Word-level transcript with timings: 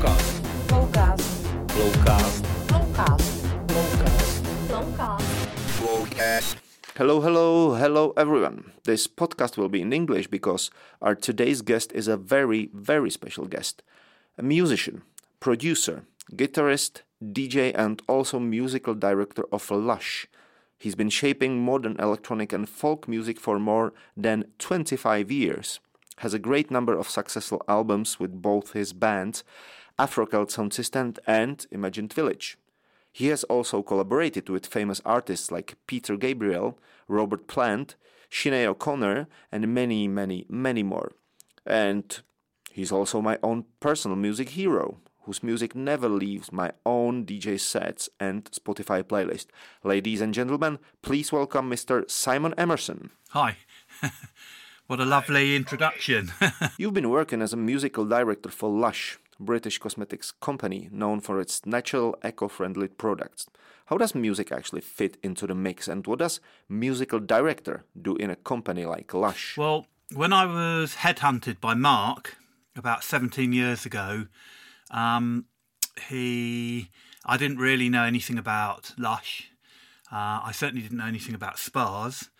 Flowcast. 0.00 0.40
Flowcast. 0.66 1.20
Flowcast. 1.66 2.42
Flowcast. 2.68 4.40
Flowcast. 4.68 5.22
Flowcast. 5.76 6.56
Hello, 6.96 7.20
hello, 7.20 7.74
hello, 7.74 8.14
everyone. 8.16 8.72
This 8.84 9.06
podcast 9.06 9.58
will 9.58 9.68
be 9.68 9.82
in 9.82 9.92
English 9.92 10.28
because 10.28 10.70
our 11.02 11.14
today's 11.14 11.60
guest 11.60 11.92
is 11.92 12.08
a 12.08 12.16
very, 12.16 12.70
very 12.72 13.10
special 13.10 13.44
guest. 13.44 13.82
A 14.38 14.42
musician, 14.42 15.02
producer, 15.38 16.04
guitarist, 16.32 17.02
DJ, 17.22 17.72
and 17.74 18.00
also 18.08 18.38
musical 18.38 18.94
director 18.94 19.44
of 19.52 19.70
Lush. 19.70 20.26
He's 20.78 20.94
been 20.94 21.10
shaping 21.10 21.62
modern 21.62 21.96
electronic 22.00 22.54
and 22.54 22.66
folk 22.66 23.06
music 23.06 23.38
for 23.38 23.58
more 23.58 23.92
than 24.16 24.46
25 24.60 25.30
years. 25.30 25.78
Has 26.20 26.32
a 26.32 26.38
great 26.38 26.70
number 26.70 26.98
of 26.98 27.08
successful 27.08 27.62
albums 27.68 28.18
with 28.18 28.42
both 28.42 28.72
his 28.72 28.94
bands, 28.94 29.44
Afrocelt 30.00 30.50
Sound 30.50 30.72
System 30.72 31.12
and 31.26 31.66
Imagined 31.70 32.14
Village. 32.14 32.56
He 33.12 33.26
has 33.26 33.44
also 33.44 33.82
collaborated 33.82 34.48
with 34.48 34.64
famous 34.64 35.02
artists 35.04 35.50
like 35.50 35.76
Peter 35.86 36.16
Gabriel, 36.16 36.78
Robert 37.06 37.46
Plant, 37.46 37.96
Sinead 38.30 38.64
O'Connor, 38.64 39.28
and 39.52 39.74
many, 39.74 40.08
many, 40.08 40.46
many 40.48 40.82
more. 40.82 41.12
And 41.66 42.18
he's 42.72 42.90
also 42.90 43.20
my 43.20 43.38
own 43.42 43.66
personal 43.78 44.16
music 44.16 44.50
hero, 44.50 45.00
whose 45.24 45.42
music 45.42 45.74
never 45.74 46.08
leaves 46.08 46.50
my 46.50 46.72
own 46.86 47.26
DJ 47.26 47.60
sets 47.60 48.08
and 48.18 48.44
Spotify 48.52 49.02
playlist. 49.02 49.48
Ladies 49.84 50.22
and 50.22 50.32
gentlemen, 50.32 50.78
please 51.02 51.30
welcome 51.30 51.68
Mr. 51.68 52.10
Simon 52.10 52.54
Emmerson. 52.56 53.10
Hi. 53.30 53.58
what 54.86 54.98
a 54.98 55.04
lovely 55.04 55.54
introduction. 55.54 56.32
You've 56.78 56.94
been 56.94 57.10
working 57.10 57.42
as 57.42 57.52
a 57.52 57.58
musical 57.58 58.06
director 58.06 58.48
for 58.48 58.70
Lush, 58.70 59.18
British 59.40 59.78
cosmetics 59.78 60.30
company 60.30 60.88
known 60.92 61.20
for 61.20 61.40
its 61.40 61.64
natural, 61.66 62.16
eco-friendly 62.24 62.88
products. 62.88 63.46
How 63.86 63.96
does 63.96 64.14
music 64.14 64.52
actually 64.52 64.82
fit 64.82 65.16
into 65.22 65.46
the 65.46 65.54
mix 65.54 65.88
and 65.88 66.06
what 66.06 66.20
does 66.20 66.40
musical 66.68 67.18
director 67.18 67.84
do 68.00 68.14
in 68.16 68.30
a 68.30 68.36
company 68.36 68.84
like 68.84 69.12
Lush? 69.12 69.56
well, 69.56 69.86
when 70.14 70.32
I 70.32 70.44
was 70.44 70.96
headhunted 70.96 71.60
by 71.60 71.74
Mark 71.74 72.36
about 72.76 73.02
17 73.02 73.52
years 73.52 73.86
ago, 73.86 74.26
um, 74.90 75.46
he, 76.08 76.90
I 77.24 77.36
didn't 77.36 77.58
really 77.58 77.88
know 77.88 78.04
anything 78.04 78.38
about 78.38 78.92
Lush. 78.98 79.50
Uh, 80.12 80.42
I 80.44 80.52
certainly 80.52 80.82
didn't 80.82 80.98
know 80.98 81.06
anything 81.06 81.34
about 81.34 81.58
spas. 81.58 82.30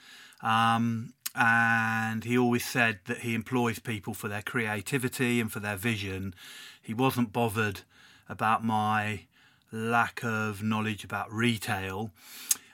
Um, 0.43 1.15
and 1.35 2.25
he 2.25 2.37
always 2.37 2.65
said 2.65 3.01
that 3.07 3.19
he 3.19 3.35
employs 3.35 3.79
people 3.79 4.15
for 4.15 4.29
their 4.29 4.43
creativity 4.43 5.41
and 5.41 5.51
for 5.53 5.61
their 5.61 5.77
vision. 5.77 6.35
He 6.91 6.95
wasn't 6.95 7.33
bothered 7.33 7.83
about 8.29 8.65
my 8.65 9.21
lack 9.71 10.25
of 10.25 10.61
knowledge 10.61 11.05
about 11.05 11.33
retail. 11.33 12.11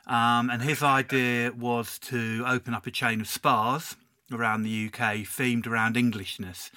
Um, 0.06 0.48
and 0.48 0.62
his 0.62 0.82
idea 0.82 1.52
was 1.52 1.98
to 1.98 2.42
open 2.46 2.72
up 2.72 2.86
a 2.86 2.90
chain 2.90 3.20
of 3.20 3.28
spas 3.28 3.94
around 4.32 4.62
the 4.62 4.86
UK 4.86 5.26
themed 5.26 5.66
around 5.66 5.98
Englishness. 5.98 6.70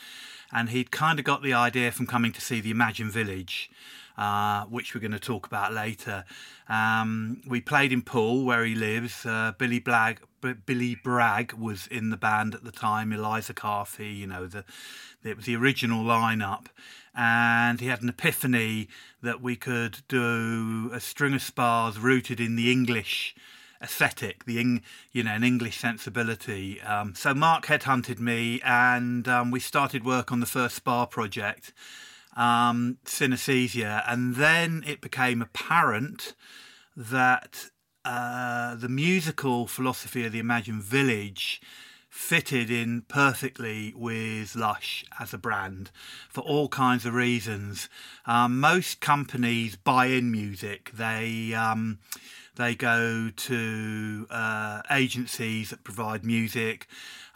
And 0.52 0.72
he'd 0.72 0.92
kind 0.92 1.18
of 1.18 1.24
got 1.24 1.42
the 1.42 1.54
idea 1.54 1.94
from 1.94 2.08
coming 2.08 2.34
to 2.34 2.42
see 2.42 2.60
the 2.60 2.72
Imagine 2.72 3.10
Village, 3.10 3.72
uh, 4.18 4.66
which 4.66 4.94
we're 4.94 5.00
going 5.00 5.12
to 5.14 5.18
talk 5.18 5.48
about 5.48 5.72
later. 5.72 6.26
Um, 6.68 7.42
we 7.48 7.62
played 7.62 7.94
in 7.94 8.02
Poole, 8.02 8.44
where 8.44 8.66
he 8.66 8.76
lives. 8.76 9.26
Uh, 9.26 9.54
Billy 9.58 9.80
Blag, 9.80 10.18
B- 10.42 10.56
Billy 10.66 10.96
Bragg 10.96 11.54
was 11.54 11.88
in 11.88 12.10
the 12.10 12.18
band 12.18 12.54
at 12.54 12.66
the 12.66 12.72
time. 12.74 13.14
Eliza 13.14 13.54
Carthy, 13.54 14.10
you 14.10 14.28
know, 14.28 14.46
the 14.46 14.66
it 15.24 15.36
was 15.36 15.46
the 15.46 15.56
original 15.56 16.04
lineup, 16.04 16.68
and 17.20 17.82
he 17.82 17.88
had 17.88 18.02
an 18.02 18.08
epiphany 18.08 18.88
that 19.22 19.42
we 19.42 19.58
could 19.58 19.98
do 20.08 20.90
a 20.94 21.02
string 21.02 21.34
of 21.34 21.42
spars 21.42 22.00
rooted 22.00 22.40
in 22.40 22.56
the 22.56 22.72
English 22.72 23.36
aesthetic, 23.82 24.46
the 24.46 24.82
you 25.12 25.24
know, 25.24 25.34
an 25.34 25.44
English 25.44 25.78
sensibility. 25.78 26.82
Um, 26.82 27.14
so 27.16 27.34
Mark 27.34 27.66
headhunted 27.66 28.20
me, 28.20 28.62
and 28.64 29.28
um, 29.28 29.52
we 29.52 29.60
started 29.60 30.06
work 30.06 30.32
on 30.32 30.40
the 30.40 30.46
first 30.46 30.78
spa 30.78 31.06
project, 31.06 31.74
um, 32.38 33.00
synesthesia, 33.04 34.02
and 34.08 34.36
then 34.36 34.82
it 34.88 35.02
became 35.02 35.42
apparent 35.42 36.36
that 36.96 37.66
uh, 38.06 38.76
the 38.76 38.90
musical 38.90 39.68
philosophy 39.68 40.26
of 40.26 40.32
the 40.32 40.40
Imagine 40.40 40.82
Village 40.82 41.62
fitted 42.10 42.72
in 42.72 43.04
perfectly 43.08 43.94
with 43.96 44.56
Lush 44.56 45.06
as 45.20 45.34
a 45.34 45.38
brand 45.38 45.92
for 46.28 46.42
all 46.42 46.68
kinds 46.68 47.06
of 47.06 47.14
reasons. 47.14 47.88
Um, 48.26 48.60
most 48.60 49.00
companies 49.00 49.76
buy 49.76 50.08
in 50.08 50.32
music. 50.32 50.92
They 50.94 51.54
um, 51.54 52.00
they 52.56 52.76
go 52.76 53.30
to 53.34 54.28
uh, 54.30 54.82
agencies 54.92 55.70
that 55.70 55.84
provide 55.84 56.26
music. 56.26 56.88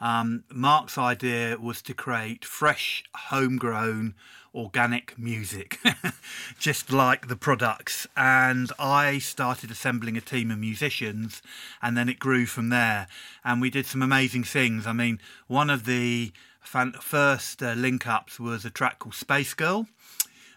Um, 0.02 0.44
Mark's 0.52 0.98
idea 0.98 1.58
was 1.58 1.82
to 1.84 1.94
create 1.94 2.44
fresh, 2.44 3.04
homegrown, 3.16 4.16
organic 4.54 5.18
music, 5.18 5.80
just 6.60 6.92
like 6.92 7.28
the 7.28 7.36
products. 7.36 8.08
And 8.16 8.72
I 8.78 9.20
started 9.20 9.72
assembling 9.72 10.18
a 10.18 10.22
team 10.22 10.52
of 10.52 10.60
musicians, 10.60 11.42
and 11.82 11.98
then 11.98 12.10
it 12.10 12.20
grew 12.20 12.46
from 12.46 12.70
there. 12.70 13.08
And 13.44 13.62
we 13.62 13.70
did 13.70 13.86
some 13.86 14.02
amazing 14.02 14.44
things. 14.44 14.86
I 14.86 14.94
mean, 14.94 15.20
one 15.48 15.70
of 15.70 15.86
the 15.86 16.32
fan- 16.62 16.94
first 16.94 17.62
uh, 17.62 17.74
link 17.74 18.08
ups 18.08 18.40
was 18.40 18.66
a 18.66 18.70
track 18.70 19.00
called 19.00 19.16
Space 19.16 19.54
Girl 19.54 19.88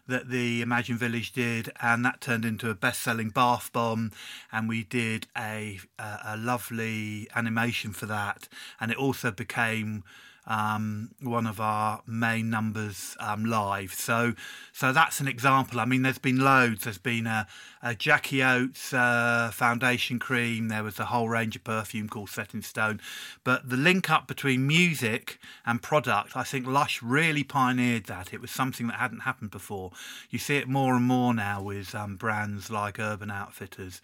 that 0.08 0.28
the 0.28 0.62
Imagine 0.62 0.96
Village 0.96 1.32
did, 1.32 1.72
and 1.80 2.04
that 2.04 2.20
turned 2.20 2.44
into 2.44 2.70
a 2.70 2.74
best-selling 2.74 3.30
bath 3.30 3.70
bomb. 3.72 4.12
And 4.52 4.68
we 4.68 4.84
did 4.84 5.26
a 5.36 5.80
a, 5.98 6.18
a 6.24 6.36
lovely 6.36 7.28
animation 7.34 7.92
for 7.92 8.06
that, 8.06 8.48
and 8.80 8.90
it 8.90 8.96
also 8.96 9.30
became 9.30 10.04
um, 10.46 11.10
one 11.20 11.46
of 11.46 11.60
our 11.60 12.02
main 12.06 12.50
numbers 12.50 13.16
um, 13.18 13.44
live. 13.44 13.92
So, 13.92 14.34
so 14.72 14.92
that's 14.92 15.20
an 15.20 15.28
example. 15.28 15.80
I 15.80 15.84
mean, 15.84 16.02
there's 16.02 16.18
been 16.18 16.38
loads. 16.38 16.84
There's 16.84 16.98
been 16.98 17.26
a, 17.26 17.46
a 17.82 17.94
Jackie 17.94 18.42
Oates 18.42 18.92
uh, 18.92 19.50
foundation 19.52 20.18
cream. 20.18 20.68
There 20.68 20.84
was 20.84 21.00
a 21.00 21.06
whole 21.06 21.28
range 21.28 21.56
of 21.56 21.64
perfume 21.64 22.08
called 22.08 22.30
Set 22.30 22.54
in 22.54 22.62
Stone. 22.62 23.00
But 23.42 23.68
the 23.68 23.76
link 23.76 24.08
up 24.08 24.28
between 24.28 24.66
music 24.66 25.38
and 25.64 25.82
product, 25.82 26.36
I 26.36 26.44
think 26.44 26.66
Lush 26.66 27.02
really 27.02 27.42
pioneered 27.42 28.04
that. 28.04 28.32
It 28.32 28.40
was 28.40 28.50
something 28.50 28.86
that 28.86 28.96
hadn't 28.96 29.20
happened 29.20 29.50
before. 29.50 29.90
You 30.30 30.38
see 30.38 30.56
it 30.56 30.68
more 30.68 30.94
and 30.94 31.04
more 31.04 31.34
now 31.34 31.62
with 31.62 31.94
um, 31.94 32.16
brands 32.16 32.70
like 32.70 32.98
Urban 33.00 33.30
Outfitters 33.30 34.00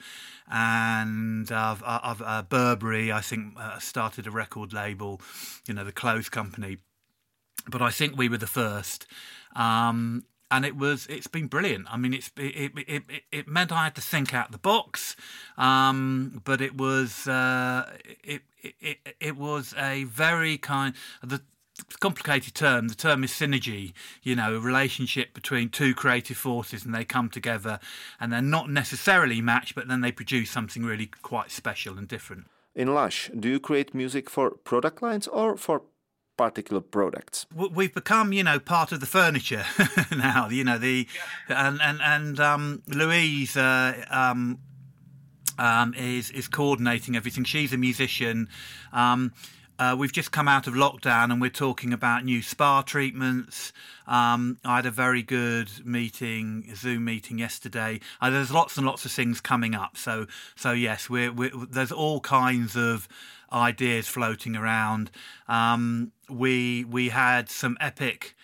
and 0.51 1.51
uh, 1.51 1.77
of 1.85 2.21
uh, 2.25 2.43
Burberry. 2.43 3.13
I 3.13 3.21
think 3.21 3.55
uh, 3.59 3.79
started 3.79 4.27
a 4.27 4.31
record 4.31 4.73
label, 4.73 5.21
you 5.67 5.75
know, 5.75 5.85
the 5.85 5.93
clothes 5.93 6.29
company. 6.33 6.79
But 7.69 7.81
I 7.81 7.91
think 7.91 8.17
we 8.17 8.29
were 8.29 8.39
the 8.39 8.49
first. 8.49 9.07
Um, 9.55 10.25
and 10.53 10.67
it 10.67 10.77
was 10.77 11.07
it's 11.07 11.27
been 11.27 11.47
brilliant. 11.47 11.87
I 11.91 11.97
mean, 11.97 12.13
it's 12.13 12.31
it 12.37 12.73
it, 12.77 13.03
it, 13.09 13.23
it 13.33 13.49
meant 13.49 13.73
I 13.73 13.85
had 13.85 13.95
to 13.95 14.03
think 14.03 14.35
out 14.35 14.53
the 14.53 14.59
box, 14.59 15.17
um, 15.57 16.43
but 16.45 16.61
it 16.61 16.77
was 16.77 17.27
uh, 17.27 17.91
it, 18.23 18.43
it 18.63 18.99
it 19.19 19.37
was 19.37 19.75
a 19.79 20.05
very 20.05 20.59
kind 20.59 20.95
the 21.23 21.41
complicated 22.01 22.55
term. 22.55 22.89
The 22.89 22.95
term 22.95 23.25
is 23.25 23.31
synergy. 23.31 23.95
You 24.23 24.37
know, 24.37 24.55
a 24.55 24.61
relationship 24.61 25.33
between 25.33 25.71
two 25.71 25.95
creative 25.95 26.37
forces, 26.37 26.85
and 26.85 26.95
they 26.95 27.05
come 27.05 27.31
together, 27.31 27.81
and 28.21 28.31
they're 28.31 28.43
not 28.43 28.71
necessarily 28.71 29.41
matched, 29.41 29.75
but 29.75 29.89
then 29.89 30.03
they 30.03 30.13
produce 30.13 30.51
something 30.51 30.85
really 30.85 31.07
quite 31.07 31.51
special 31.51 31.97
and 31.97 32.07
different. 32.07 32.45
In 32.75 32.95
Lush, 32.95 33.31
do 33.39 33.49
you 33.49 33.61
create 33.61 33.95
music 33.95 34.31
for 34.31 34.51
product 34.51 35.03
lines 35.03 35.29
or 35.29 35.57
for 35.57 35.83
particular 36.43 36.81
products? 36.81 37.47
We've 37.55 37.95
become, 37.95 38.33
you 38.33 38.43
know, 38.43 38.59
part 38.59 38.91
of 38.93 39.01
the 39.01 39.07
furniture 39.07 39.65
now. 40.11 40.49
You 40.49 40.65
know, 40.65 40.79
the 40.79 41.07
and 41.49 41.81
and 41.81 42.01
and 42.03 42.41
um, 42.41 42.83
Louise. 42.89 43.57
Uh, 43.57 44.05
um, 44.11 44.59
um, 45.59 45.95
is 45.95 46.31
is 46.31 46.49
coordinating 46.49 47.15
everything. 47.15 47.45
She's 47.45 47.73
a 47.73 47.77
musician. 47.77 48.49
Um, 48.93 49.33
uh, 49.83 49.97
we've 49.97 50.13
just 50.13 50.31
come 50.31 50.47
out 50.47 50.69
of 50.69 50.75
lockdown 50.75 51.33
and 51.33 51.41
we're 51.41 51.51
talking 51.51 51.93
about 51.93 52.25
new 52.25 52.41
spa 52.41 52.83
treatments. 52.83 53.73
Um, 54.07 54.59
I 54.65 54.77
had 54.77 54.87
a 54.87 54.93
very 54.93 55.25
good 55.25 55.71
meeting, 55.85 56.73
Zoom 56.77 57.05
meeting 57.05 57.39
yesterday. 57.39 57.99
Uh, 58.21 58.31
there's 58.31 58.53
lots 58.53 58.77
and 58.77 58.87
lots 58.87 59.05
of 59.05 59.11
things 59.11 59.41
coming 59.41 59.75
up. 59.75 59.97
So, 59.97 60.27
so 60.55 60.71
yes, 60.71 61.11
we're, 61.11 61.33
we're, 61.33 61.51
there's 61.69 61.91
all 61.91 62.21
kinds 62.21 62.77
of 62.77 63.09
ideas 63.53 64.07
floating 64.07 64.55
around. 64.55 65.11
Um, 65.49 66.13
we 66.31 66.85
we 66.85 67.09
had 67.09 67.51
some 67.51 67.77
epic 67.81 68.37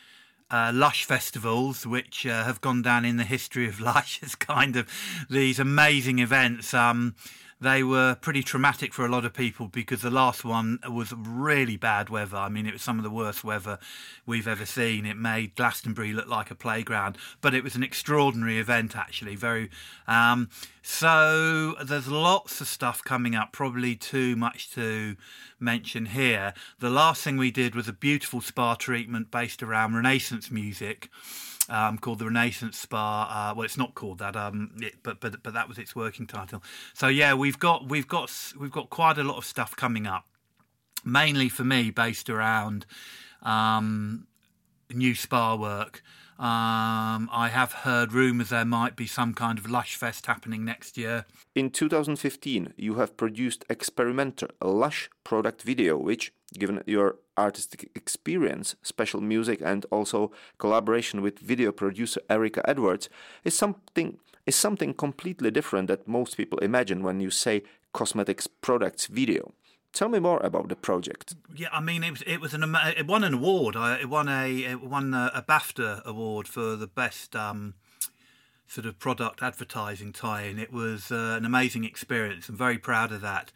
uh, 0.51 0.73
Lush 0.75 1.05
festivals, 1.05 1.87
which 1.87 2.27
uh, 2.27 2.45
have 2.45 2.61
gone 2.61 2.83
down 2.83 3.05
in 3.05 3.17
the 3.17 3.25
history 3.25 3.69
of 3.69 3.81
Lush 3.91 4.21
as 4.25 4.35
kind 4.35 4.75
of 4.75 4.89
these 5.31 5.61
amazing 5.61 6.19
events. 6.19 6.75
Um, 6.75 7.15
they 7.61 7.83
were 7.83 8.17
pretty 8.21 8.43
traumatic 8.43 8.95
for 8.95 9.05
a 9.05 9.09
lot 9.09 9.25
of 9.25 9.35
people 9.35 9.67
because 9.67 10.03
the 10.03 10.11
last 10.11 10.45
one 10.45 10.79
was 10.89 11.13
really 11.17 11.77
bad 11.77 12.09
weather. 12.09 12.37
I 12.37 12.49
mean, 12.49 12.67
it 12.67 12.73
was 12.73 12.83
some 12.83 12.99
of 12.99 13.05
the 13.05 13.11
worst 13.11 13.43
weather 13.43 13.79
we've 14.27 14.47
ever 14.47 14.65
seen. 14.65 15.05
It 15.05 15.17
made 15.17 15.57
Glastonbury 15.57 16.13
look 16.13 16.29
like 16.29 16.51
a 16.51 16.55
playground, 16.55 17.19
but 17.41 17.55
it 17.55 17.65
was 17.65 17.75
an 17.75 17.83
extraordinary 17.83 18.59
event, 18.59 18.97
actually. 18.97 19.35
Very. 19.35 19.71
Um, 20.07 20.51
so 20.83 21.75
there's 21.85 22.09
lots 22.09 22.61
of 22.61 22.69
stuff 22.69 23.03
coming 23.03 23.35
up, 23.35 23.53
probably 23.53 23.97
too 23.97 24.37
much 24.37 24.71
to 24.75 25.17
mention 25.59 26.07
here. 26.07 26.55
The 26.79 26.91
last 26.91 27.23
thing 27.23 27.37
we 27.37 27.51
did 27.51 27.75
was 27.75 27.89
a 27.89 27.93
beautiful 27.93 28.41
spa 28.41 28.77
treatment 28.77 29.31
based 29.33 29.63
around 29.63 29.95
Renaissance 29.95 30.51
music 30.51 31.11
um, 31.69 31.99
called 31.99 32.19
the 32.19 32.27
Renaissance 32.27 32.79
Spa. 32.79 33.51
Uh, 33.51 33.55
well, 33.55 33.65
it's 33.65 33.77
not 33.77 33.95
called 33.95 34.19
that, 34.19 34.37
um, 34.37 34.73
it, 34.81 34.95
but 35.03 35.21
but 35.21 35.43
but 35.43 35.55
that 35.55 35.69
was 35.69 35.79
its 35.79 35.95
working 35.95 36.27
title. 36.27 36.63
So 36.95 37.09
yeah, 37.09 37.35
we've 37.35 37.59
got 37.59 37.89
we've 37.89 38.09
got 38.09 38.33
we've 38.59 38.71
got 38.71 38.91
quite 38.91 39.19
a 39.19 39.25
lot 39.25 39.37
of 39.37 39.45
stuff 39.45 39.77
coming 39.77 40.07
up, 40.07 40.27
mainly 41.05 41.49
for 41.49 41.65
me 41.65 41.91
based 41.91 42.31
around 42.31 42.87
um, 43.43 44.27
new 44.91 45.15
spa 45.15 45.55
work. 45.55 46.03
Um, 46.39 47.29
I 47.33 47.49
have 47.49 47.73
heard 47.73 48.13
rumours 48.13 48.51
there 48.51 48.65
might 48.65 48.95
be 48.95 49.09
some 49.09 49.35
kind 49.35 49.59
of 49.59 49.69
Lush 49.69 49.97
Fest 49.97 50.27
happening 50.27 50.65
next 50.65 50.97
year. 50.97 51.25
In 51.57 51.69
2015, 51.69 52.75
you 52.77 52.95
have 52.95 53.17
produced 53.17 53.65
Experimenter, 53.69 54.49
a 54.61 54.69
Lush 54.69 55.11
product 55.25 55.63
video, 55.63 55.99
which, 55.99 56.33
given 56.57 56.81
your 56.87 57.17
artistic 57.37 57.91
experience, 57.97 58.77
special 58.85 59.21
music, 59.21 59.61
and 59.65 59.85
also 59.91 60.31
collaboration 60.59 61.23
with 61.23 61.41
video 61.41 61.73
producer 61.73 62.21
Erica 62.31 62.63
Edwards, 62.71 63.09
is 63.43 63.55
something 63.55 64.19
is 64.47 64.55
something 64.55 64.95
completely 64.95 65.51
different 65.51 65.89
that 65.89 66.07
most 66.07 66.37
people 66.37 66.59
imagine 66.61 67.03
when 67.03 67.19
you 67.19 67.31
say 67.31 67.65
cosmetics 67.93 68.47
products 68.47 69.07
video. 69.07 69.53
Tell 69.93 70.09
me 70.09 70.19
more 70.19 70.41
about 70.41 70.69
the 70.69 70.77
project. 70.77 71.35
Yeah, 71.55 71.69
I 71.73 71.81
mean, 71.81 72.05
it 72.05 72.11
was 72.11 72.23
it 72.27 72.41
was 72.41 72.55
an 72.55 72.77
it 72.97 73.07
won 73.07 73.25
an 73.25 73.35
award. 73.35 73.75
It 73.77 74.09
won 74.09 74.29
a 74.29 74.65
it 74.65 74.83
won 74.83 75.15
a, 75.15 75.31
a 75.35 75.43
BAFTA 75.43 76.05
award 76.05 76.47
for 76.47 76.77
the 76.77 76.87
best 76.87 77.35
um, 77.35 77.75
sort 78.69 78.87
of 78.87 78.99
product 78.99 79.43
advertising 79.43 80.13
tie-in. 80.13 80.59
It 80.59 80.73
was 80.73 81.11
uh, 81.11 81.35
an 81.39 81.45
amazing 81.47 81.85
experience. 81.85 82.49
I'm 82.49 82.57
very 82.57 82.79
proud 82.79 83.11
of 83.13 83.23
that. 83.23 83.51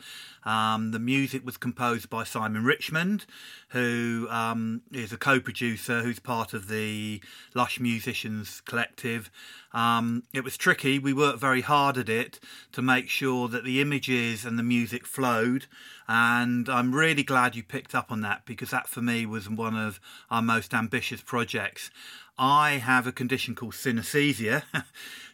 Um, 0.44 0.90
the 0.90 0.98
music 0.98 1.44
was 1.44 1.56
composed 1.56 2.10
by 2.10 2.24
Simon 2.24 2.64
Richmond, 2.64 3.26
who 3.68 4.26
um, 4.30 4.82
is 4.90 5.12
a 5.12 5.16
co-producer 5.16 6.02
who's 6.02 6.18
part 6.18 6.54
of 6.54 6.68
the 6.68 7.22
Lush 7.54 7.78
Musicians 7.78 8.62
Collective. 8.62 9.30
Um, 9.72 10.24
it 10.32 10.42
was 10.42 10.56
tricky. 10.56 10.98
We 10.98 11.12
worked 11.12 11.38
very 11.38 11.60
hard 11.60 11.96
at 11.96 12.08
it 12.08 12.40
to 12.72 12.82
make 12.82 13.08
sure 13.08 13.48
that 13.48 13.64
the 13.64 13.80
images 13.80 14.44
and 14.44 14.58
the 14.58 14.64
music 14.64 15.06
flowed. 15.06 15.66
And 16.08 16.68
I'm 16.68 16.94
really 16.94 17.22
glad 17.22 17.54
you 17.54 17.62
picked 17.62 17.94
up 17.94 18.10
on 18.10 18.22
that 18.22 18.44
because 18.44 18.70
that 18.70 18.88
for 18.88 19.00
me 19.00 19.24
was 19.24 19.48
one 19.48 19.76
of 19.76 20.00
our 20.30 20.42
most 20.42 20.74
ambitious 20.74 21.20
projects. 21.20 21.90
I 22.38 22.72
have 22.72 23.06
a 23.06 23.12
condition 23.12 23.54
called 23.54 23.74
synesthesia. 23.74 24.62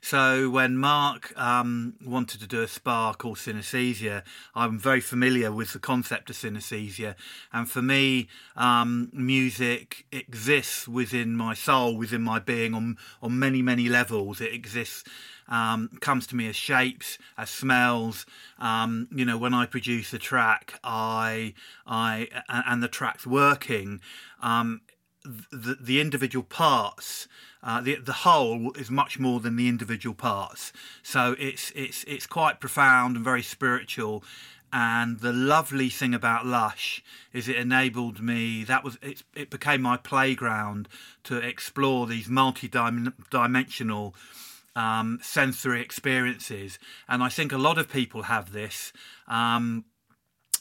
so 0.01 0.51
when 0.51 0.77
Mark 0.77 1.33
um, 1.39 1.95
wanted 2.05 2.41
to 2.41 2.47
do 2.47 2.63
a 2.63 2.69
spa 2.69 3.13
called 3.13 3.37
synesthesia, 3.37 4.23
I'm 4.55 4.79
very 4.79 5.01
familiar 5.01 5.53
with 5.53 5.73
the 5.73 5.79
concept 5.79 6.29
of 6.31 6.37
synesthesia. 6.37 7.15
And 7.53 7.71
for 7.71 7.83
me, 7.83 8.29
um, 8.57 9.11
music 9.13 10.07
exists 10.11 10.89
within 10.89 11.37
my 11.37 11.55
soul, 11.55 11.97
within 11.97 12.23
my 12.23 12.41
being 12.41 12.75
on, 12.75 12.97
on 13.23 13.39
many, 13.39 13.63
many 13.63 13.89
levels. 13.89 14.41
It 14.41 14.53
exists. 14.53 15.05
Um, 15.51 15.89
comes 16.03 16.27
to 16.27 16.37
me 16.37 16.47
as 16.47 16.57
shapes, 16.57 17.17
as 17.39 17.49
smells. 17.49 18.27
Um, 18.59 19.09
you 19.11 19.25
know, 19.25 19.39
when 19.39 19.55
I 19.55 19.65
produce 19.65 20.13
a 20.13 20.19
track, 20.19 20.79
I, 20.85 21.55
I, 21.87 22.29
and 22.51 22.83
the 22.83 22.89
track's 22.89 23.27
working. 23.27 24.03
Um, 24.43 24.83
the, 25.51 25.77
the 25.81 26.01
individual 26.01 26.45
parts, 26.45 27.29
uh, 27.63 27.81
the 27.81 27.97
the 27.97 28.13
whole 28.13 28.73
is 28.73 28.91
much 28.91 29.19
more 29.19 29.41
than 29.41 29.57
the 29.57 29.69
individual 29.69 30.15
parts. 30.15 30.73
So 31.03 31.35
it's 31.39 31.73
it's 31.75 32.05
it's 32.05 32.27
quite 32.27 32.61
profound 32.61 33.17
and 33.17 33.25
very 33.25 33.43
spiritual. 33.43 34.25
And 34.71 35.21
the 35.21 35.33
lovely 35.33 35.89
thing 35.89 36.13
about 36.13 36.45
Lush 36.45 37.03
is 37.33 37.49
it 37.49 37.57
enabled 37.57 38.21
me. 38.21 38.65
That 38.65 38.85
was 38.85 38.99
it. 39.01 39.23
It 39.35 39.51
became 39.51 39.81
my 39.81 39.97
playground 39.97 40.89
to 41.25 41.39
explore 41.39 42.07
these 42.07 42.29
multi-dimensional 42.29 44.15
um, 44.77 45.19
sensory 45.23 45.81
experiences. 45.81 46.79
And 47.09 47.23
I 47.23 47.31
think 47.31 47.53
a 47.53 47.59
lot 47.59 47.79
of 47.79 47.91
people 47.91 48.25
have 48.25 48.53
this. 48.53 48.93
Um, 49.27 49.87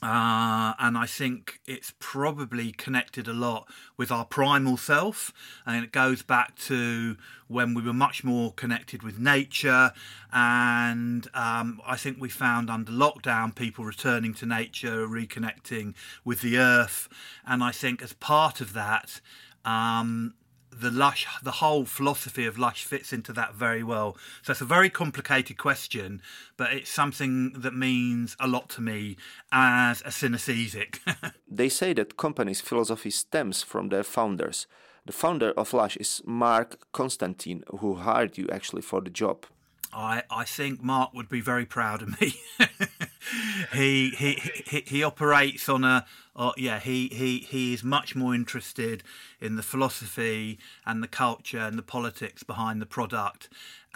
uh, 0.03 0.73
and 0.77 0.95
I 0.95 1.07
think 1.07 1.59
it's 1.65 1.93
probably 1.99 2.71
connected 2.71 3.27
a 3.27 3.33
lot 3.33 3.67
with 3.97 4.11
our 4.11 4.25
primal 4.25 4.77
self, 4.77 5.33
and 5.65 5.83
it 5.83 5.91
goes 5.91 6.21
back 6.21 6.55
to 6.65 7.17
when 7.47 7.73
we 7.73 7.81
were 7.81 7.93
much 7.93 8.23
more 8.23 8.53
connected 8.53 9.01
with 9.01 9.17
nature. 9.17 9.91
And 10.31 11.27
um, 11.33 11.81
I 11.85 11.95
think 11.95 12.17
we 12.19 12.29
found 12.29 12.69
under 12.69 12.91
lockdown 12.91 13.55
people 13.55 13.85
returning 13.85 14.35
to 14.35 14.45
nature, 14.45 15.07
reconnecting 15.07 15.95
with 16.23 16.41
the 16.41 16.57
earth, 16.57 17.09
and 17.45 17.63
I 17.63 17.71
think 17.71 18.03
as 18.03 18.13
part 18.13 18.61
of 18.61 18.73
that, 18.73 19.19
um, 19.65 20.35
the 20.79 20.91
lush 20.91 21.27
the 21.43 21.51
whole 21.51 21.85
philosophy 21.85 22.45
of 22.45 22.57
lush 22.57 22.83
fits 22.83 23.13
into 23.13 23.33
that 23.33 23.55
very 23.55 23.83
well. 23.83 24.17
So 24.41 24.51
it's 24.51 24.61
a 24.61 24.65
very 24.65 24.89
complicated 24.89 25.57
question 25.57 26.21
but 26.55 26.73
it's 26.73 26.89
something 26.89 27.53
that 27.53 27.73
means 27.73 28.35
a 28.39 28.47
lot 28.47 28.69
to 28.69 28.81
me 28.81 29.17
as 29.51 30.01
a 30.01 30.09
synesthesic 30.09 30.99
they 31.47 31.69
say 31.69 31.93
that 31.93 32.17
company's 32.17 32.61
philosophy 32.61 33.09
stems 33.09 33.63
from 33.63 33.89
their 33.89 34.03
founders. 34.03 34.67
The 35.05 35.13
founder 35.13 35.51
of 35.51 35.73
lush 35.73 35.95
is 35.97 36.21
mark 36.25 36.79
constantine 36.91 37.63
who 37.79 37.95
hired 37.95 38.37
you 38.37 38.47
actually 38.51 38.81
for 38.81 39.01
the 39.01 39.09
job 39.09 39.45
I, 39.93 40.23
I 40.29 40.43
think 40.43 40.83
Mark 40.83 41.13
would 41.13 41.29
be 41.29 41.41
very 41.41 41.65
proud 41.65 42.01
of 42.01 42.19
me. 42.19 42.35
he, 43.73 44.09
he 44.11 44.33
he 44.65 44.83
he 44.85 45.03
operates 45.03 45.67
on 45.69 45.83
a 45.83 46.05
uh, 46.35 46.51
yeah 46.57 46.79
he, 46.79 47.07
he 47.07 47.39
he 47.39 47.73
is 47.73 47.83
much 47.83 48.15
more 48.15 48.35
interested 48.35 49.03
in 49.41 49.55
the 49.55 49.63
philosophy 49.63 50.59
and 50.85 51.01
the 51.01 51.07
culture 51.07 51.59
and 51.59 51.77
the 51.77 51.83
politics 51.83 52.43
behind 52.43 52.81
the 52.81 52.85
product 52.85 53.49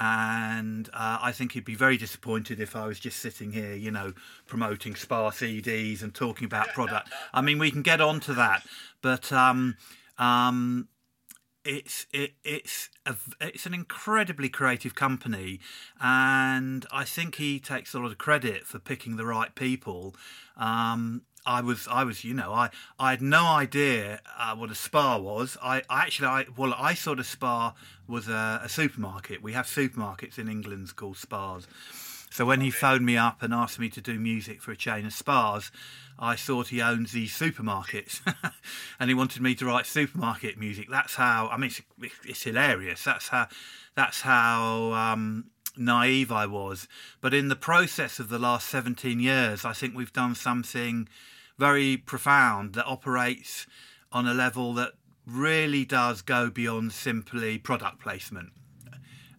and 0.04 0.90
uh, 0.94 1.20
I 1.22 1.32
think 1.32 1.52
he'd 1.52 1.64
be 1.64 1.76
very 1.76 1.96
disappointed 1.96 2.60
if 2.60 2.76
I 2.76 2.88
was 2.88 3.00
just 3.00 3.20
sitting 3.20 3.52
here, 3.52 3.76
you 3.76 3.92
know, 3.92 4.14
promoting 4.48 4.96
Spa 4.96 5.30
CDs 5.30 6.02
and 6.02 6.12
talking 6.12 6.46
about 6.46 6.70
product. 6.70 7.10
I 7.32 7.42
mean, 7.42 7.60
we 7.60 7.70
can 7.70 7.84
get 7.84 8.02
on 8.02 8.20
to 8.22 8.34
that, 8.34 8.66
but 9.04 9.32
um, 9.32 9.76
um, 10.18 10.88
it's 11.64 12.08
it, 12.12 12.34
it's 12.44 12.90
a, 13.06 13.16
it's 13.40 13.66
an 13.66 13.74
incredibly 13.74 14.50
creative 14.50 14.96
company, 14.96 15.60
and 16.02 16.86
I 16.92 17.04
think 17.04 17.36
he 17.36 17.60
takes 17.60 17.94
a 17.94 18.00
lot 18.00 18.12
of 18.12 18.18
credit 18.18 18.66
for 18.66 18.80
picking 18.80 19.18
the 19.18 19.26
right 19.26 19.54
people. 19.54 20.16
Um, 20.58 21.24
I 21.46 21.62
was 21.62 21.88
I 21.90 22.04
was 22.04 22.24
you 22.24 22.34
know 22.34 22.54
I 22.54 22.70
I 23.00 23.12
had 23.12 23.22
no 23.22 23.46
idea 23.46 24.22
uh, 24.38 24.56
what 24.56 24.72
a 24.72 24.76
spa 24.76 25.18
was. 25.18 25.58
I, 25.62 25.82
I 25.90 26.04
actually 26.04 26.28
I 26.28 26.46
well 26.56 26.74
I 26.78 26.94
thought 26.94 27.20
a 27.20 27.24
spa 27.24 27.74
was 28.08 28.28
a, 28.28 28.62
a 28.64 28.70
supermarket. 28.70 29.42
We 29.42 29.54
have 29.54 29.66
supermarkets 29.66 30.38
in 30.38 30.48
England 30.48 30.96
called 30.96 31.18
spas. 31.18 31.68
So 32.32 32.46
when 32.46 32.62
he 32.62 32.72
phoned 32.72 33.06
me 33.06 33.18
up 33.18 33.44
and 33.44 33.54
asked 33.54 33.78
me 33.78 33.90
to 33.90 34.00
do 34.00 34.18
music 34.18 34.62
for 34.62 34.72
a 34.72 34.78
chain 34.78 35.06
of 35.06 35.12
spas, 35.12 35.70
I 36.18 36.38
thought 36.38 36.70
he 36.70 36.82
owns 36.82 37.12
these 37.12 37.38
supermarkets, 37.38 38.22
and 39.00 39.10
he 39.10 39.14
wanted 39.14 39.42
me 39.42 39.54
to 39.56 39.66
write 39.66 39.86
supermarket 39.86 40.58
music. 40.58 40.88
That's 40.90 41.16
how 41.16 41.50
I 41.52 41.58
mean, 41.58 41.72
it's, 42.02 42.16
it's 42.26 42.44
hilarious. 42.44 43.04
That's 43.04 43.28
how 43.28 43.50
that's 43.96 44.22
how 44.22 44.94
um, 44.94 45.48
naive 45.76 46.32
I 46.32 46.46
was. 46.46 46.88
But 47.20 47.34
in 47.34 47.50
the 47.50 47.56
process 47.58 48.18
of 48.18 48.30
the 48.30 48.40
last 48.40 48.70
17 48.70 49.20
years, 49.20 49.66
I 49.66 49.74
think 49.74 49.94
we've 49.94 50.14
done 50.14 50.34
something 50.34 51.10
very 51.60 51.98
profound 51.98 52.76
that 52.76 52.86
operates 52.86 53.68
on 54.14 54.26
a 54.26 54.34
level 54.34 54.74
that 54.76 54.94
really 55.28 55.84
does 55.84 56.22
go 56.22 56.50
beyond 56.50 56.94
simply 56.94 57.58
product 57.58 58.00
placement 58.00 58.54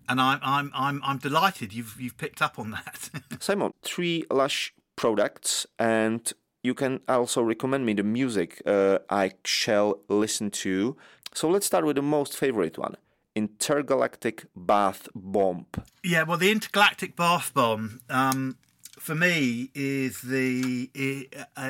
and 0.09 0.21
I'm 0.21 0.41
I'm 0.43 0.71
I'm 0.75 1.01
I'm 1.05 1.19
delighted 1.19 1.73
you've 1.73 1.97
you've 2.01 2.17
picked 2.17 2.43
up 2.43 2.59
on 2.59 2.71
that. 2.73 3.11
Simon, 3.41 3.73
three 3.83 4.25
Lush 4.31 4.75
products, 4.97 5.67
and 5.79 6.33
you 6.63 6.75
can 6.75 7.01
also 7.09 7.43
recommend 7.43 7.87
me 7.87 7.95
the 7.95 8.03
music 8.03 8.63
uh, 8.67 8.99
I 9.11 9.33
shall 9.45 10.01
listen 10.09 10.51
to. 10.51 10.97
So 11.35 11.49
let's 11.49 11.67
start 11.67 11.85
with 11.85 11.97
the 11.97 12.03
most 12.03 12.37
favorite 12.37 12.79
one. 12.79 12.97
Intergalactic 13.35 14.45
Bath 14.55 15.09
Bomb. 15.15 15.67
Yeah, 16.05 16.25
well, 16.25 16.37
the 16.37 16.51
Intergalactic 16.51 17.17
Bath 17.17 17.55
Bomb, 17.55 18.01
um, 18.11 18.59
for 18.99 19.15
me, 19.15 19.71
is 19.75 20.21
the 20.21 20.91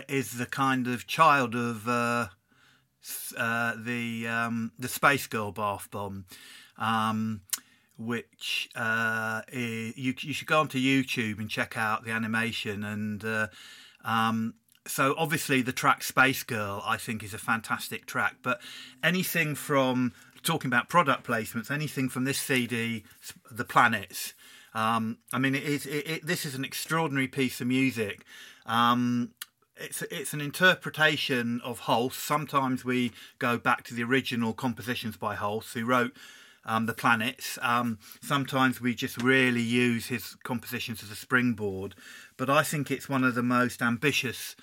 is 0.09 0.39
the 0.39 0.47
kind 0.47 0.89
of 0.89 1.07
child 1.07 1.55
of 1.55 1.89
uh, 1.89 2.27
uh, 3.37 3.75
the 3.79 4.27
um, 4.27 4.73
the 4.79 4.89
Space 4.89 5.27
Girl 5.27 5.53
Bath 5.53 5.89
Bomb. 5.91 6.25
Um, 6.79 7.43
which 7.99 8.69
uh, 8.75 9.43
is, 9.53 9.97
you 9.97 10.15
you 10.21 10.33
should 10.33 10.49
go 10.49 10.61
onto 10.61 10.79
YouTube 10.79 11.39
and 11.39 11.49
check 11.49 11.77
out 11.77 12.05
the 12.05 12.11
animation 12.11 12.85
and. 12.85 13.25
Uh, 13.25 13.47
um, 14.05 14.55
so 14.85 15.15
obviously 15.17 15.63
the 15.63 15.73
track 15.73 16.03
Space 16.03 16.43
Girl 16.43 16.83
I 16.85 16.97
think 16.97 17.23
is 17.23 17.33
a 17.33 17.39
fantastic 17.39 18.05
track, 18.05 18.39
but 18.43 18.61
anything 19.01 19.55
from 19.55 20.13
talking 20.43 20.69
about 20.69 20.89
product 20.89 21.27
placements, 21.27 21.71
anything 21.71 22.09
from 22.09 22.25
this 22.25 22.39
CD, 22.39 23.05
The 23.51 23.65
Planets. 23.65 24.35
Um, 24.75 25.19
I 25.33 25.39
mean, 25.39 25.55
it 25.55 25.65
is. 25.65 25.87
It, 25.87 26.09
it, 26.09 26.27
this 26.27 26.45
is 26.45 26.55
an 26.55 26.65
extraordinary 26.65 27.29
piece 27.29 27.61
of 27.61 27.67
music. 27.67 28.25
Um, 28.67 29.33
it's 29.77 30.03
it's 30.03 30.33
an 30.33 30.41
interpretation 30.41 31.61
of 31.63 31.81
Holst. 31.81 32.19
Sometimes 32.19 32.85
we 32.85 33.13
go 33.39 33.59
back 33.59 33.85
to 33.85 33.95
the 33.95 34.03
original 34.03 34.53
compositions 34.53 35.17
by 35.17 35.35
Holst, 35.35 35.75
who 35.75 35.85
wrote 35.85 36.13
um, 36.65 36.87
the 36.87 36.95
planets. 36.95 37.59
Um, 37.63 37.99
sometimes 38.21 38.81
we 38.81 38.95
just 38.95 39.21
really 39.23 39.63
use 39.63 40.07
his 40.07 40.37
compositions 40.43 41.03
as 41.03 41.11
a 41.11 41.17
springboard, 41.17 41.95
but 42.37 42.49
I 42.49 42.63
think 42.63 42.91
it's 42.91 43.09
one 43.09 43.25
of 43.25 43.35
the 43.35 43.43
most 43.43 43.83
ambitious 43.83 44.57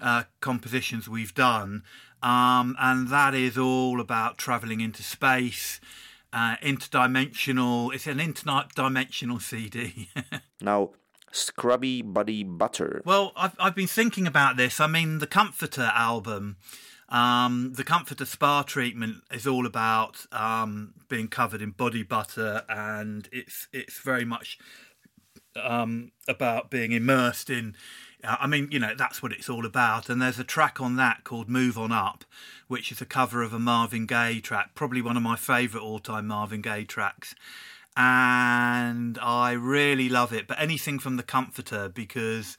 uh, 0.00 0.24
compositions 0.40 1.08
we've 1.08 1.34
done, 1.34 1.82
um, 2.22 2.76
and 2.78 3.08
that 3.08 3.34
is 3.34 3.56
all 3.56 4.00
about 4.00 4.38
travelling 4.38 4.80
into 4.80 5.02
space. 5.02 5.80
Uh, 6.34 6.56
interdimensional. 6.62 7.94
It's 7.94 8.06
an 8.06 8.16
interdimensional 8.16 9.42
CD. 9.42 10.08
now, 10.62 10.92
Scrubee 11.30 12.00
Body 12.00 12.42
Butter. 12.42 13.02
Well, 13.04 13.32
I've 13.36 13.54
I've 13.58 13.74
been 13.74 13.86
thinking 13.86 14.26
about 14.26 14.56
this. 14.56 14.80
I 14.80 14.86
mean, 14.86 15.18
the 15.18 15.26
Comforter 15.26 15.90
album 15.94 16.56
um, 17.12 17.74
the 17.74 17.84
Comforter 17.84 18.24
Spa 18.24 18.62
treatment 18.62 19.18
is 19.30 19.46
all 19.46 19.66
about 19.66 20.24
um, 20.32 20.94
being 21.10 21.28
covered 21.28 21.60
in 21.60 21.72
body 21.72 22.02
butter, 22.02 22.62
and 22.70 23.28
it's 23.30 23.68
it's 23.70 24.00
very 24.00 24.24
much 24.24 24.58
um, 25.54 26.10
about 26.26 26.70
being 26.70 26.92
immersed 26.92 27.50
in. 27.50 27.76
Uh, 28.24 28.36
I 28.40 28.46
mean, 28.46 28.68
you 28.72 28.78
know, 28.78 28.94
that's 28.96 29.22
what 29.22 29.30
it's 29.30 29.50
all 29.50 29.66
about. 29.66 30.08
And 30.08 30.22
there's 30.22 30.38
a 30.38 30.44
track 30.44 30.80
on 30.80 30.96
that 30.96 31.22
called 31.22 31.50
"Move 31.50 31.76
On 31.76 31.92
Up," 31.92 32.24
which 32.66 32.90
is 32.90 33.02
a 33.02 33.06
cover 33.06 33.42
of 33.42 33.52
a 33.52 33.58
Marvin 33.58 34.06
Gaye 34.06 34.40
track, 34.40 34.70
probably 34.74 35.02
one 35.02 35.18
of 35.18 35.22
my 35.22 35.36
favourite 35.36 35.84
all-time 35.84 36.28
Marvin 36.28 36.62
Gaye 36.62 36.84
tracks. 36.84 37.34
And 37.94 39.18
I 39.18 39.52
really 39.52 40.08
love 40.08 40.32
it. 40.32 40.46
But 40.46 40.58
anything 40.58 40.98
from 40.98 41.18
the 41.18 41.22
Comforter 41.22 41.90
because 41.90 42.56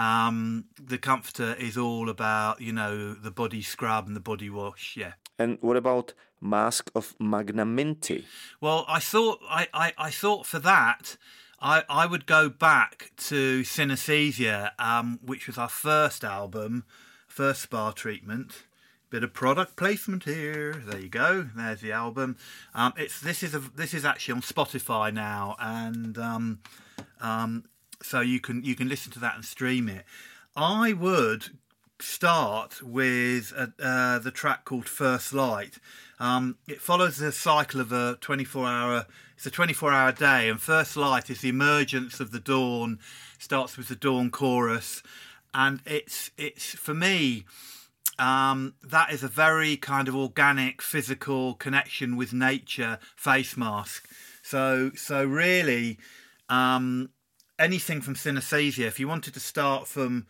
um, 0.00 0.64
the 0.82 0.98
comforter 0.98 1.54
is 1.58 1.76
all 1.76 2.08
about 2.08 2.60
you 2.60 2.72
know 2.72 3.12
the 3.12 3.30
body 3.30 3.62
scrub 3.62 4.06
and 4.06 4.16
the 4.16 4.20
body 4.20 4.48
wash. 4.48 4.96
Yeah. 4.96 5.12
And 5.38 5.58
what 5.60 5.76
about 5.76 6.14
Mask 6.40 6.90
of 6.94 7.16
Magnaminty? 7.18 8.24
Well, 8.60 8.84
I 8.88 8.98
thought 9.00 9.40
I, 9.48 9.68
I, 9.74 9.92
I 9.98 10.10
thought 10.10 10.46
for 10.46 10.58
that 10.60 11.16
I, 11.60 11.84
I 11.88 12.06
would 12.06 12.24
go 12.24 12.48
back 12.48 13.12
to 13.28 13.60
Synesthesia, 13.60 14.70
um, 14.78 15.20
which 15.22 15.46
was 15.46 15.58
our 15.58 15.68
first 15.68 16.24
album, 16.24 16.84
first 17.28 17.62
spa 17.62 17.90
treatment. 17.90 18.64
Bit 19.10 19.24
of 19.24 19.34
product 19.34 19.76
placement 19.76 20.24
here. 20.24 20.72
There 20.86 21.00
you 21.00 21.08
go. 21.08 21.48
There's 21.54 21.80
the 21.80 21.92
album. 21.92 22.36
Um, 22.74 22.94
it's 22.96 23.20
this 23.20 23.42
is 23.42 23.54
a 23.54 23.58
this 23.58 23.92
is 23.92 24.04
actually 24.04 24.34
on 24.34 24.40
Spotify 24.40 25.12
now, 25.12 25.56
and 25.58 26.16
um, 26.16 26.60
um, 27.20 27.64
so 28.02 28.20
you 28.20 28.40
can 28.40 28.62
you 28.64 28.74
can 28.74 28.88
listen 28.88 29.12
to 29.12 29.18
that 29.20 29.36
and 29.36 29.44
stream 29.44 29.88
it. 29.88 30.04
I 30.56 30.92
would 30.92 31.50
start 32.00 32.82
with 32.82 33.52
uh, 33.56 34.18
the 34.18 34.30
track 34.30 34.64
called 34.64 34.88
First 34.88 35.32
Light. 35.32 35.78
Um, 36.18 36.56
it 36.66 36.80
follows 36.80 37.18
the 37.18 37.32
cycle 37.32 37.80
of 37.80 37.92
a 37.92 38.18
24 38.20 38.66
hour. 38.66 39.06
It's 39.36 39.46
a 39.46 39.50
24 39.50 39.92
hour 39.92 40.12
day, 40.12 40.48
and 40.48 40.60
First 40.60 40.96
Light 40.96 41.30
is 41.30 41.40
the 41.40 41.48
emergence 41.48 42.20
of 42.20 42.30
the 42.30 42.40
dawn. 42.40 42.98
Starts 43.38 43.76
with 43.76 43.88
the 43.88 43.96
dawn 43.96 44.30
chorus, 44.30 45.02
and 45.54 45.80
it's 45.86 46.30
it's 46.36 46.74
for 46.74 46.94
me. 46.94 47.44
Um, 48.18 48.74
that 48.82 49.10
is 49.12 49.22
a 49.22 49.28
very 49.28 49.78
kind 49.78 50.06
of 50.06 50.14
organic, 50.14 50.82
physical 50.82 51.54
connection 51.54 52.16
with 52.16 52.34
nature 52.34 52.98
face 53.16 53.56
mask. 53.56 54.06
So, 54.42 54.90
so 54.94 55.24
really, 55.24 55.96
um, 56.50 57.08
anything 57.60 58.00
from 58.00 58.14
synesthesia, 58.14 58.86
if 58.86 58.98
you 58.98 59.06
wanted 59.06 59.34
to 59.34 59.40
start 59.40 59.86
from 59.86 60.26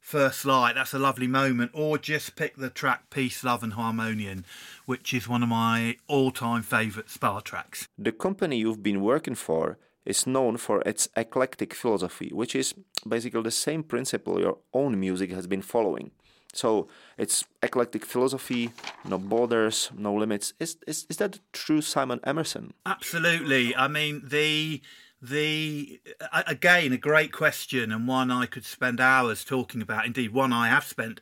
First 0.00 0.46
Light, 0.46 0.74
that's 0.74 0.94
a 0.94 0.98
lovely 0.98 1.26
moment, 1.26 1.70
or 1.74 1.98
just 1.98 2.34
pick 2.34 2.56
the 2.56 2.70
track 2.70 3.10
Peace, 3.10 3.44
Love 3.44 3.62
and 3.62 3.74
Harmonium, 3.74 4.44
which 4.86 5.12
is 5.12 5.28
one 5.28 5.42
of 5.42 5.50
my 5.50 5.96
all 6.08 6.30
time 6.30 6.62
favourite 6.62 7.10
spa 7.10 7.40
tracks. 7.40 7.86
The 7.98 8.12
company 8.12 8.56
you've 8.56 8.82
been 8.82 9.02
working 9.02 9.34
for 9.34 9.78
is 10.06 10.26
known 10.26 10.56
for 10.56 10.80
its 10.86 11.08
eclectic 11.16 11.74
philosophy, 11.74 12.30
which 12.32 12.56
is 12.56 12.74
basically 13.06 13.42
the 13.42 13.50
same 13.50 13.82
principle 13.82 14.40
your 14.40 14.58
own 14.72 14.98
music 14.98 15.30
has 15.30 15.46
been 15.46 15.62
following. 15.62 16.10
So 16.52 16.88
it's 17.16 17.44
eclectic 17.62 18.04
philosophy, 18.04 18.72
no 19.04 19.18
borders, 19.18 19.90
no 19.96 20.14
limits. 20.14 20.54
Is, 20.58 20.78
is, 20.86 21.06
is 21.08 21.18
that 21.18 21.38
true, 21.52 21.80
Simon 21.80 22.18
Emmerson? 22.24 22.72
Absolutely. 22.86 23.76
I 23.76 23.86
mean, 23.86 24.22
the 24.24 24.80
the 25.22 26.00
again 26.46 26.92
a 26.92 26.96
great 26.96 27.32
question 27.32 27.92
and 27.92 28.08
one 28.08 28.30
I 28.30 28.46
could 28.46 28.64
spend 28.64 29.00
hours 29.00 29.44
talking 29.44 29.82
about. 29.82 30.06
Indeed, 30.06 30.32
one 30.32 30.52
I 30.52 30.68
have 30.68 30.84
spent, 30.84 31.20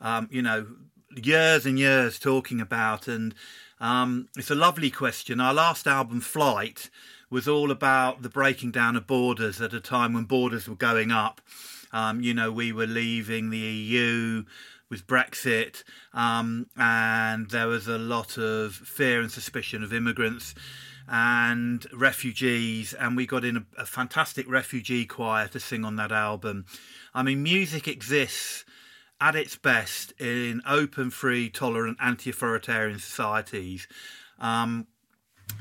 um, 0.00 0.28
you 0.30 0.42
know, 0.42 0.66
years 1.16 1.66
and 1.66 1.78
years 1.78 2.18
talking 2.18 2.60
about, 2.60 3.08
and 3.08 3.34
um, 3.80 4.28
it's 4.36 4.50
a 4.50 4.54
lovely 4.54 4.90
question. 4.90 5.40
Our 5.40 5.54
last 5.54 5.86
album, 5.86 6.20
Flight, 6.20 6.90
was 7.28 7.48
all 7.48 7.70
about 7.70 8.22
the 8.22 8.28
breaking 8.28 8.70
down 8.70 8.96
of 8.96 9.06
borders 9.06 9.60
at 9.60 9.74
a 9.74 9.80
time 9.80 10.12
when 10.12 10.24
borders 10.24 10.68
were 10.68 10.76
going 10.76 11.10
up. 11.10 11.40
Um, 11.92 12.20
you 12.20 12.34
know, 12.34 12.52
we 12.52 12.72
were 12.72 12.86
leaving 12.86 13.50
the 13.50 13.58
EU 13.58 14.44
with 14.88 15.06
Brexit, 15.06 15.82
um, 16.12 16.66
and 16.76 17.50
there 17.50 17.68
was 17.68 17.88
a 17.88 17.98
lot 17.98 18.38
of 18.38 18.74
fear 18.74 19.20
and 19.20 19.30
suspicion 19.30 19.82
of 19.82 19.92
immigrants 19.92 20.54
and 21.10 21.84
refugees, 21.92 22.94
and 22.94 23.16
we 23.16 23.26
got 23.26 23.44
in 23.44 23.56
a, 23.56 23.66
a, 23.78 23.84
fantastic 23.84 24.48
refugee 24.48 25.04
choir 25.04 25.48
to 25.48 25.58
sing 25.58 25.84
on 25.84 25.96
that 25.96 26.12
album. 26.12 26.64
I 27.12 27.24
mean, 27.24 27.42
music 27.42 27.88
exists 27.88 28.64
at 29.20 29.34
its 29.34 29.56
best 29.56 30.12
in 30.20 30.62
open, 30.64 31.10
free, 31.10 31.50
tolerant, 31.50 31.98
anti 32.00 32.30
authoritarian 32.30 33.00
societies. 33.00 33.88
Um, 34.38 34.86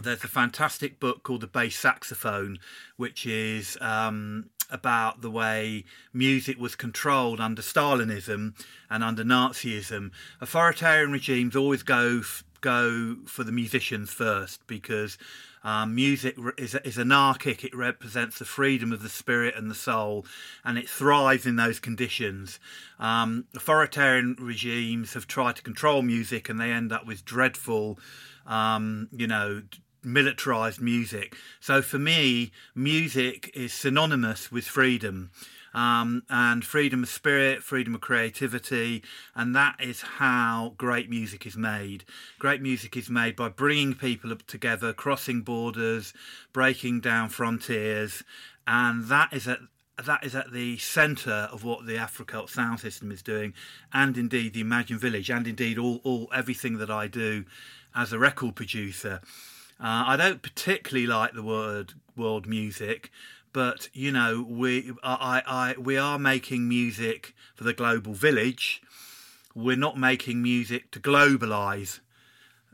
there's 0.03 0.23
a 0.23 0.27
fantastic 0.27 0.99
book 0.99 1.23
called 1.23 1.41
The 1.41 1.47
Bass 1.47 1.75
Saxophone, 1.75 2.59
which 2.97 3.25
is 3.25 3.75
um, 3.81 4.51
about 4.69 5.21
the 5.21 5.31
way 5.31 5.83
music 6.13 6.59
was 6.59 6.75
controlled 6.75 7.41
under 7.41 7.63
Stalinism 7.63 8.53
and 8.87 9.03
under 9.03 9.23
Nazism. 9.23 10.11
Authoritarian 10.39 11.11
regimes 11.11 11.55
always 11.55 11.81
go 11.81 12.21
go 12.61 13.17
for 13.25 13.43
the 13.43 13.51
musicians 13.51 14.11
first 14.11 14.65
because 14.67 15.17
um, 15.63 15.95
music 15.95 16.37
is, 16.57 16.75
is 16.75 16.97
anarchic. 16.97 17.63
It 17.63 17.75
represents 17.75 18.39
the 18.39 18.45
freedom 18.45 18.91
of 18.91 19.03
the 19.03 19.09
spirit 19.09 19.55
and 19.55 19.69
the 19.69 19.75
soul, 19.75 20.25
and 20.63 20.77
it 20.77 20.89
thrives 20.89 21.45
in 21.45 21.55
those 21.55 21.79
conditions. 21.79 22.59
Um, 22.99 23.45
authoritarian 23.55 24.35
regimes 24.39 25.13
have 25.13 25.27
tried 25.27 25.57
to 25.57 25.61
control 25.61 26.01
music, 26.01 26.49
and 26.49 26.59
they 26.59 26.71
end 26.71 26.91
up 26.91 27.05
with 27.05 27.25
dreadful, 27.25 27.99
um, 28.45 29.09
you 29.11 29.27
know, 29.27 29.63
militarized 30.03 30.79
music. 30.79 31.35
So 31.59 31.81
for 31.81 31.99
me, 31.99 32.51
music 32.73 33.51
is 33.53 33.73
synonymous 33.73 34.51
with 34.51 34.65
freedom 34.65 35.31
um, 35.73 36.23
and 36.29 36.63
freedom 36.63 37.03
of 37.03 37.09
spirit, 37.09 37.63
freedom 37.63 37.95
of 37.95 38.01
creativity, 38.01 39.03
and 39.35 39.55
that 39.55 39.75
is 39.79 40.01
how 40.01 40.73
great 40.77 41.09
music 41.09 41.45
is 41.45 41.57
made. 41.57 42.03
Great 42.37 42.61
music 42.61 42.97
is 42.97 43.09
made 43.09 43.35
by 43.35 43.49
bringing 43.49 43.93
people 43.93 44.35
together, 44.47 44.93
crossing 44.93 45.41
borders, 45.41 46.13
breaking 46.53 47.01
down 47.01 47.29
frontiers, 47.29 48.23
and 48.67 49.05
that 49.05 49.33
is 49.33 49.47
at 49.47 49.59
that 50.05 50.23
is 50.23 50.33
at 50.33 50.53
the 50.53 50.77
centre 50.77 51.49
of 51.51 51.63
what 51.65 51.85
the 51.85 51.95
Afrocelt 51.95 52.49
sound 52.49 52.79
system 52.79 53.11
is 53.11 53.21
doing, 53.21 53.53
and 53.93 54.17
indeed 54.17 54.53
the 54.53 54.61
Imagine 54.61 54.97
Village, 54.97 55.29
and 55.29 55.45
indeed 55.45 55.77
all, 55.77 55.99
all 56.03 56.29
everything 56.33 56.77
that 56.77 56.89
I 56.89 57.07
do 57.07 57.45
as 57.95 58.13
a 58.13 58.19
record 58.19 58.55
producer. 58.55 59.21
Uh, 59.79 60.03
I 60.07 60.17
don't 60.17 60.41
particularly 60.41 61.07
like 61.07 61.33
the 61.33 61.43
word 61.43 61.93
world 62.15 62.47
music 62.47 63.11
but 63.53 63.89
you 63.93 64.11
know 64.11 64.45
we 64.47 64.91
I, 65.03 65.41
I 65.45 65.75
we 65.79 65.97
are 65.97 66.19
making 66.19 66.67
music 66.67 67.33
for 67.55 67.63
the 67.63 67.73
global 67.73 68.13
village. 68.13 68.81
We're 69.55 69.77
not 69.77 69.97
making 69.97 70.41
music 70.41 70.91
to 70.91 70.99
globalize 70.99 71.99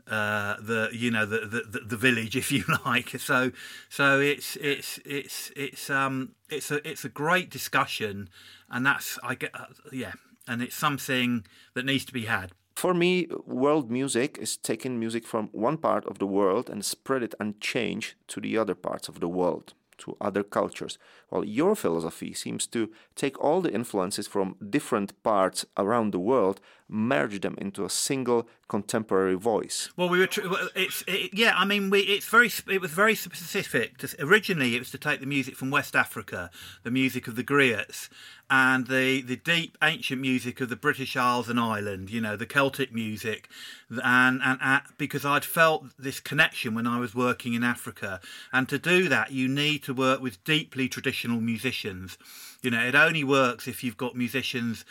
uh, 0.08 0.56
the 0.60 0.90
you 0.92 1.10
know 1.10 1.26
the, 1.26 1.38
the 1.70 1.80
the 1.80 1.96
village 1.96 2.36
if 2.42 2.52
you 2.52 2.64
like. 2.84 3.18
So 3.18 3.52
so 3.88 4.20
it's 4.20 4.56
it's 4.56 4.98
it's 5.04 5.50
it's 5.56 5.90
um 5.90 6.32
it's 6.48 6.70
a 6.70 6.86
it's 6.88 7.04
a 7.04 7.08
great 7.08 7.50
discussion 7.50 8.28
and 8.70 8.86
that's 8.86 9.18
I 9.22 9.34
get 9.34 9.50
uh, 9.54 9.66
yeah 9.92 10.12
and 10.46 10.62
it's 10.62 10.76
something 10.76 11.44
that 11.74 11.84
needs 11.84 12.04
to 12.04 12.12
be 12.12 12.26
had. 12.26 12.52
For 12.76 12.92
me, 12.92 13.26
world 13.46 13.90
music 13.90 14.36
is 14.38 14.56
taking 14.56 14.98
music 14.98 15.26
from 15.26 15.48
one 15.52 15.78
part 15.78 16.04
of 16.04 16.18
the 16.18 16.26
world 16.26 16.68
and 16.68 16.84
spread 16.84 17.22
it 17.22 17.34
unchanged 17.40 18.14
to 18.28 18.40
the 18.40 18.58
other 18.58 18.74
parts 18.74 19.08
of 19.08 19.18
the 19.20 19.28
world, 19.28 19.72
to 19.98 20.16
other 20.20 20.42
cultures. 20.42 20.98
While 21.28 21.44
your 21.44 21.74
philosophy 21.74 22.32
seems 22.32 22.66
to 22.68 22.90
take 23.14 23.42
all 23.42 23.60
the 23.60 23.72
influences 23.72 24.26
from 24.26 24.56
different 24.70 25.22
parts 25.22 25.64
around 25.76 26.12
the 26.12 26.18
world, 26.18 26.60
merge 26.88 27.40
them 27.40 27.56
into 27.58 27.84
a 27.84 27.90
single 27.90 28.48
contemporary 28.68 29.36
voice. 29.36 29.90
Well, 29.96 30.08
we 30.08 30.18
were. 30.18 30.26
Tr- 30.26 30.46
it's 30.74 31.04
it, 31.06 31.30
yeah. 31.32 31.54
I 31.56 31.64
mean, 31.64 31.90
we 31.90 32.00
it's 32.00 32.26
very. 32.26 32.50
It 32.70 32.80
was 32.80 32.90
very 32.90 33.14
specific. 33.14 33.98
To, 33.98 34.08
originally, 34.20 34.74
it 34.74 34.80
was 34.80 34.90
to 34.90 34.98
take 34.98 35.20
the 35.20 35.26
music 35.26 35.56
from 35.56 35.70
West 35.70 35.94
Africa, 35.94 36.50
the 36.82 36.90
music 36.90 37.28
of 37.28 37.36
the 37.36 37.44
griots, 37.44 38.08
and 38.50 38.86
the 38.86 39.22
the 39.22 39.36
deep 39.36 39.78
ancient 39.82 40.20
music 40.20 40.60
of 40.60 40.68
the 40.68 40.76
British 40.76 41.16
Isles 41.16 41.48
and 41.48 41.60
Ireland. 41.60 42.10
You 42.10 42.20
know, 42.20 42.36
the 42.36 42.46
Celtic 42.46 42.92
music, 42.92 43.48
and 43.90 44.40
and 44.42 44.58
uh, 44.60 44.80
because 44.98 45.24
I'd 45.24 45.44
felt 45.44 45.84
this 45.98 46.18
connection 46.20 46.74
when 46.74 46.86
I 46.86 46.98
was 46.98 47.14
working 47.14 47.54
in 47.54 47.62
Africa, 47.62 48.20
and 48.52 48.68
to 48.68 48.78
do 48.78 49.08
that, 49.08 49.30
you 49.30 49.48
need 49.48 49.84
to 49.84 49.94
work 49.94 50.20
with 50.20 50.42
deeply 50.44 50.88
traditional 50.88 51.40
musicians. 51.40 52.18
You 52.62 52.70
know, 52.70 52.82
it 52.82 52.96
only 52.96 53.22
works 53.22 53.68
if 53.68 53.84
you've 53.84 53.96
got 53.96 54.16
musicians 54.16 54.84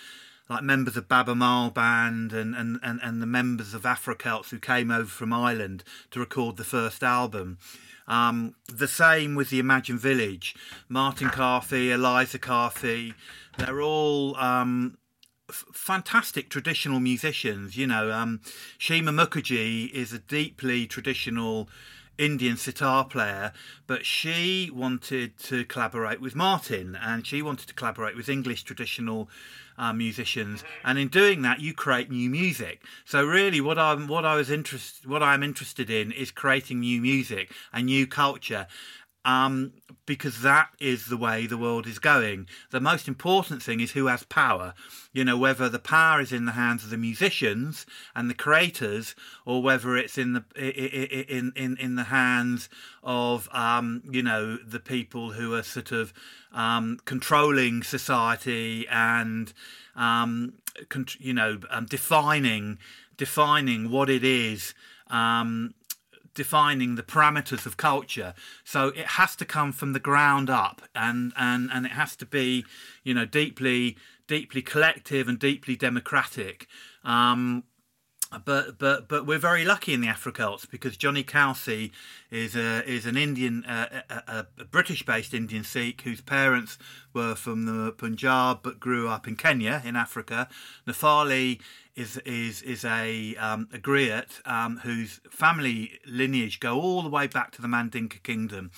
like 0.49 0.63
members 0.63 0.95
of 0.95 1.07
Baaba 1.07 1.33
Maal 1.33 1.71
Band 1.71 2.31
and, 2.33 2.55
and, 2.55 2.79
and, 2.83 2.99
and 3.01 3.21
the 3.21 3.25
members 3.25 3.73
of 3.73 3.83
Afrocelts 3.83 4.49
who 4.49 4.59
came 4.59 4.91
over 4.91 5.09
from 5.09 5.33
Ireland 5.33 5.83
to 6.11 6.19
record 6.19 6.57
the 6.57 6.63
first 6.63 7.03
album. 7.03 7.57
Um, 8.07 8.55
the 8.71 8.87
same 8.87 9.33
with 9.33 9.49
the 9.49 9.59
Imagine 9.59 9.97
Village. 9.97 10.55
Martin 10.87 11.29
Carthy, 11.29 11.91
Eliza 11.91 12.37
Carthy, 12.37 13.15
they're 13.57 13.81
all 13.81 14.35
um, 14.37 14.97
f- 15.49 15.65
fantastic 15.73 16.49
traditional 16.49 16.99
musicians. 16.99 17.75
You 17.77 17.87
know, 17.87 18.11
um, 18.11 18.41
Sheema 18.77 19.09
Mukherjee 19.09 19.89
is 19.91 20.13
a 20.13 20.19
deeply 20.19 20.85
traditional 20.85 21.67
Indian 22.17 22.57
sitar 22.57 23.05
player, 23.05 23.51
but 23.87 24.05
she 24.05 24.69
wanted 24.73 25.37
to 25.39 25.65
collaborate 25.65 26.21
with 26.21 26.35
Martin 26.35 26.97
and 27.01 27.25
she 27.25 27.41
wanted 27.41 27.67
to 27.67 27.73
collaborate 27.73 28.15
with 28.15 28.29
English 28.29 28.63
traditional 28.63 29.29
uh, 29.77 29.93
musicians. 29.93 30.63
And 30.83 30.97
in 30.97 31.09
doing 31.09 31.41
that, 31.41 31.59
you 31.59 31.73
create 31.73 32.09
new 32.09 32.29
music. 32.29 32.81
So 33.03 33.25
really, 33.25 33.61
what 33.61 33.77
I'm 33.77 34.07
what 34.07 34.25
I 34.25 34.35
was 34.35 34.49
interested 34.49 35.09
what 35.09 35.21
I'm 35.21 35.43
interested 35.43 35.89
in 35.89 36.11
is 36.11 36.31
creating 36.31 36.79
new 36.79 37.01
music 37.01 37.51
and 37.73 37.85
new 37.87 38.07
culture. 38.07 38.67
Um, 39.25 39.73
because 40.05 40.41
that 40.41 40.69
is 40.79 41.07
the 41.07 41.17
way 41.17 41.47
the 41.47 41.57
world 41.57 41.87
is 41.87 41.99
going. 41.99 42.47
The 42.71 42.79
most 42.79 43.07
important 43.07 43.63
thing 43.63 43.79
is 43.79 43.91
who 43.91 44.07
has 44.07 44.23
power. 44.23 44.73
You 45.13 45.23
know, 45.23 45.37
whether 45.37 45.67
the 45.67 45.79
power 45.79 46.21
is 46.21 46.31
in 46.31 46.45
the 46.45 46.51
hands 46.51 46.83
of 46.83 46.89
the 46.89 46.97
musicians 46.97 47.85
and 48.15 48.29
the 48.29 48.35
creators, 48.35 49.15
or 49.45 49.61
whether 49.61 49.97
it's 49.97 50.17
in 50.17 50.33
the 50.33 50.43
in 50.55 51.53
in 51.55 51.77
in 51.77 51.95
the 51.95 52.05
hands 52.05 52.69
of 53.03 53.49
um, 53.51 54.03
you 54.09 54.21
know 54.21 54.57
the 54.57 54.79
people 54.79 55.31
who 55.31 55.53
are 55.53 55.63
sort 55.63 55.91
of 55.91 56.13
um, 56.51 56.99
controlling 57.05 57.83
society 57.83 58.87
and 58.89 59.53
um, 59.95 60.53
you 61.19 61.33
know 61.33 61.59
um, 61.69 61.85
defining 61.85 62.77
defining 63.17 63.89
what 63.89 64.09
it 64.09 64.23
is. 64.23 64.73
Um, 65.09 65.73
defining 66.35 66.95
the 66.95 67.03
parameters 67.03 67.65
of 67.65 67.77
culture. 67.77 68.35
So 68.63 68.89
it 68.89 69.07
has 69.07 69.35
to 69.37 69.45
come 69.45 69.71
from 69.71 69.93
the 69.93 69.99
ground 69.99 70.49
up, 70.49 70.83
and 70.93 71.33
and 71.35 71.69
and 71.73 71.85
it 71.85 71.93
has 71.93 72.15
to 72.17 72.25
be, 72.25 72.65
you 73.03 73.13
know, 73.13 73.25
deeply 73.25 73.97
deeply 74.27 74.61
collective 74.61 75.27
and 75.27 75.39
deeply 75.39 75.75
democratic. 75.75 76.67
Um, 77.03 77.63
but 78.43 78.77
but 78.79 79.07
but 79.07 79.25
we're 79.25 79.37
very 79.37 79.63
lucky 79.63 79.93
in 79.93 80.01
the 80.01 80.07
Afrocelts 80.07 80.69
because 80.69 80.97
Johnny 80.97 81.23
Kalsi 81.23 81.91
is 82.31 82.55
a 82.55 82.83
is 82.89 83.05
an 83.05 83.17
Indian 83.17 83.63
uh, 83.65 84.01
a, 84.09 84.45
a 84.59 84.65
British-based 84.65 85.33
Indian 85.33 85.63
Sikh 85.63 86.01
whose 86.01 86.21
parents 86.21 86.77
were 87.13 87.35
from 87.35 87.65
the 87.65 87.91
Punjab 87.91 88.59
but 88.63 88.79
grew 88.79 89.07
up 89.07 89.27
in 89.27 89.35
Kenya 89.35 89.81
in 89.85 89.95
Africa. 89.95 90.49
N'Faly 90.87 91.61
is 91.95 92.17
is 92.25 92.61
is 92.61 92.83
a 92.83 93.35
um, 93.37 93.67
a 93.73 93.77
griot 93.77 94.45
um, 94.45 94.77
whose 94.77 95.21
family 95.29 95.99
lineage 96.05 96.59
go 96.59 96.79
all 96.79 97.01
the 97.01 97.09
way 97.09 97.27
back 97.27 97.51
to 97.51 97.61
the 97.61 97.67
Mandinka 97.67 98.21
kingdom, 98.23 98.71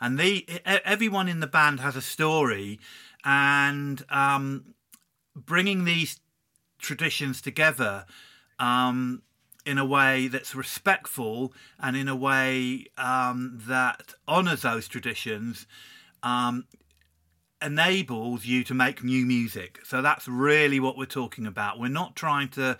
and 0.00 0.18
the 0.18 0.46
everyone 0.64 1.28
in 1.28 1.40
the 1.40 1.46
band 1.46 1.80
has 1.80 1.96
a 1.96 2.02
story, 2.02 2.80
and 3.24 4.04
um, 4.10 4.74
bringing 5.36 5.84
these 5.84 6.20
traditions 6.78 7.40
together 7.40 8.06
um, 8.58 9.22
in 9.64 9.78
a 9.78 9.84
way 9.84 10.28
that's 10.28 10.54
respectful 10.54 11.52
and 11.80 11.96
in 11.96 12.08
a 12.08 12.16
way 12.16 12.86
um, 12.98 13.60
that 13.66 14.14
honours 14.28 14.62
those 14.62 14.86
traditions 14.86 15.66
um, 16.22 16.66
enables 17.64 18.44
you 18.44 18.62
to 18.64 18.74
make 18.74 19.02
new 19.02 19.24
music. 19.24 19.80
So 19.84 20.02
that's 20.02 20.28
really 20.28 20.78
what 20.78 20.96
we're 20.96 21.06
talking 21.06 21.46
about. 21.46 21.78
We're 21.78 21.88
not 21.88 22.14
trying 22.16 22.48
to 22.50 22.78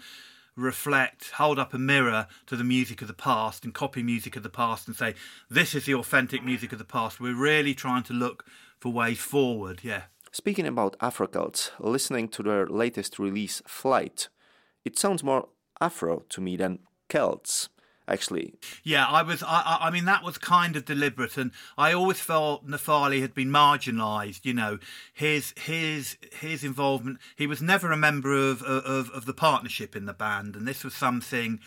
reflect, 0.57 1.31
hold 1.31 1.59
up 1.59 1.75
a 1.75 1.79
mirror 1.79 2.27
to 2.47 2.57
the 2.57 2.65
music 2.65 3.03
of 3.03 3.09
the 3.09 3.15
past 3.15 3.65
and 3.65 3.75
copy 3.75 4.03
music 4.03 4.37
of 4.37 4.43
the 4.43 4.49
past 4.49 4.87
and 4.87 4.97
say, 4.97 5.15
this 5.51 5.75
is 5.75 5.87
the 5.87 5.95
authentic 5.95 6.45
music 6.45 6.73
of 6.73 6.79
the 6.79 6.85
past. 6.85 7.21
We're 7.21 7.35
really 7.35 7.75
trying 7.75 8.05
to 8.05 8.13
look 8.13 8.45
for 8.79 8.93
ways 8.93 9.19
forward, 9.19 9.81
yeah. 9.83 10.03
Speaking 10.31 10.67
about 10.67 10.99
Afrocelts, 10.99 11.71
listening 11.79 12.29
to 12.29 12.43
their 12.43 12.67
latest 12.67 13.19
release, 13.19 13.63
Flight, 13.67 14.29
it 14.85 14.99
sounds 14.99 15.23
more 15.25 15.49
Afro 15.81 16.25
to 16.29 16.41
me 16.41 16.57
than 16.57 16.81
Celts. 17.09 17.69
Actually, 18.07 18.53
Yeah, 18.83 19.07
I 19.07 19.23
was. 19.23 19.43
I, 19.43 19.79
I 19.81 19.91
mean, 19.91 20.05
that 20.05 20.23
was 20.23 20.37
kind 20.37 20.77
of 20.77 20.85
deliberate, 20.85 21.39
and 21.39 21.53
I 21.79 21.95
always 21.95 22.21
felt 22.21 22.67
N'Faly 22.67 23.23
had 23.23 23.35
been 23.35 23.49
marginalised. 23.49 24.45
You 24.45 24.53
know, 24.53 24.79
his 25.15 25.55
his 25.57 26.19
his 26.39 26.63
involvement. 26.63 27.19
He 27.35 27.47
was 27.47 27.63
never 27.63 27.93
a 27.93 27.97
member 27.97 28.35
of 28.35 28.63
of 28.63 29.09
of 29.11 29.25
the 29.25 29.33
partnership 29.33 29.97
in 29.97 30.05
the 30.05 30.13
band, 30.13 30.55
and 30.55 30.69
this 30.69 30.85
was 30.85 30.95
something 30.95 31.61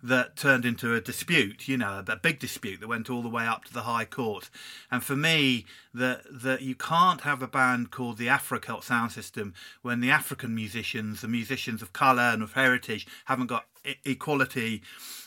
that 0.00 0.36
turned 0.36 0.64
into 0.64 0.94
a 0.94 1.00
dispute. 1.00 1.66
You 1.66 1.76
know, 1.76 2.04
a 2.06 2.16
big 2.16 2.38
dispute 2.38 2.78
that 2.80 2.88
went 2.88 3.10
all 3.10 3.22
the 3.22 3.28
way 3.28 3.46
up 3.46 3.64
to 3.64 3.72
the 3.72 3.82
High 3.82 4.04
Court. 4.04 4.48
And 4.92 5.02
for 5.02 5.16
me, 5.16 5.66
that 5.92 6.22
that 6.30 6.62
you 6.62 6.76
can't 6.76 7.22
have 7.22 7.42
a 7.42 7.48
band 7.48 7.90
called 7.90 8.18
the 8.18 8.28
Afrocelt 8.28 8.84
Sound 8.84 9.10
System 9.10 9.54
when 9.82 9.98
the 9.98 10.10
African 10.10 10.54
musicians, 10.54 11.20
the 11.20 11.28
musicians 11.28 11.82
of 11.82 11.92
colour 11.92 12.30
and 12.32 12.44
of 12.44 12.52
heritage, 12.52 13.08
haven't 13.24 13.48
got 13.48 13.66
e- 13.84 13.96
equality 14.04 14.82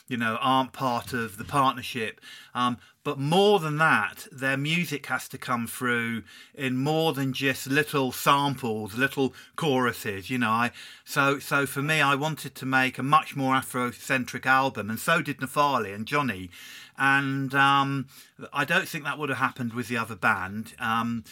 you 0.08 0.16
know, 0.16 0.36
aren't 0.40 0.72
part 0.72 1.12
of 1.12 1.38
the 1.38 1.44
partnership. 1.44 2.20
Um, 2.54 2.78
but 3.04 3.18
more 3.18 3.58
than 3.60 3.76
that, 3.78 4.26
their 4.32 4.56
music 4.56 5.06
has 5.06 5.28
to 5.28 5.38
come 5.38 5.66
through 5.66 6.22
in 6.54 6.76
more 6.76 7.12
than 7.12 7.34
just 7.34 7.66
little 7.66 8.12
samples, 8.12 8.94
little 8.94 9.34
choruses. 9.56 10.30
You 10.30 10.38
know, 10.38 10.50
I 10.50 10.70
so 11.04 11.38
so 11.38 11.66
for 11.66 11.82
me, 11.82 12.00
I 12.00 12.14
wanted 12.14 12.54
to 12.56 12.66
make 12.66 12.98
a 12.98 13.02
much 13.02 13.36
more 13.36 13.54
Afrocentric 13.54 14.46
album, 14.46 14.88
and 14.88 14.98
so 14.98 15.20
did 15.20 15.38
N'Faly 15.38 15.94
and 15.94 16.06
Johnny. 16.06 16.50
And 16.96 17.54
um, 17.54 18.06
I 18.52 18.64
don't 18.64 18.88
think 18.88 19.04
that 19.04 19.18
would 19.18 19.28
have 19.28 19.38
happened 19.38 19.74
with 19.74 19.88
the 19.88 19.98
other 19.98 20.16
band. 20.16 20.74
Um, 20.78 21.24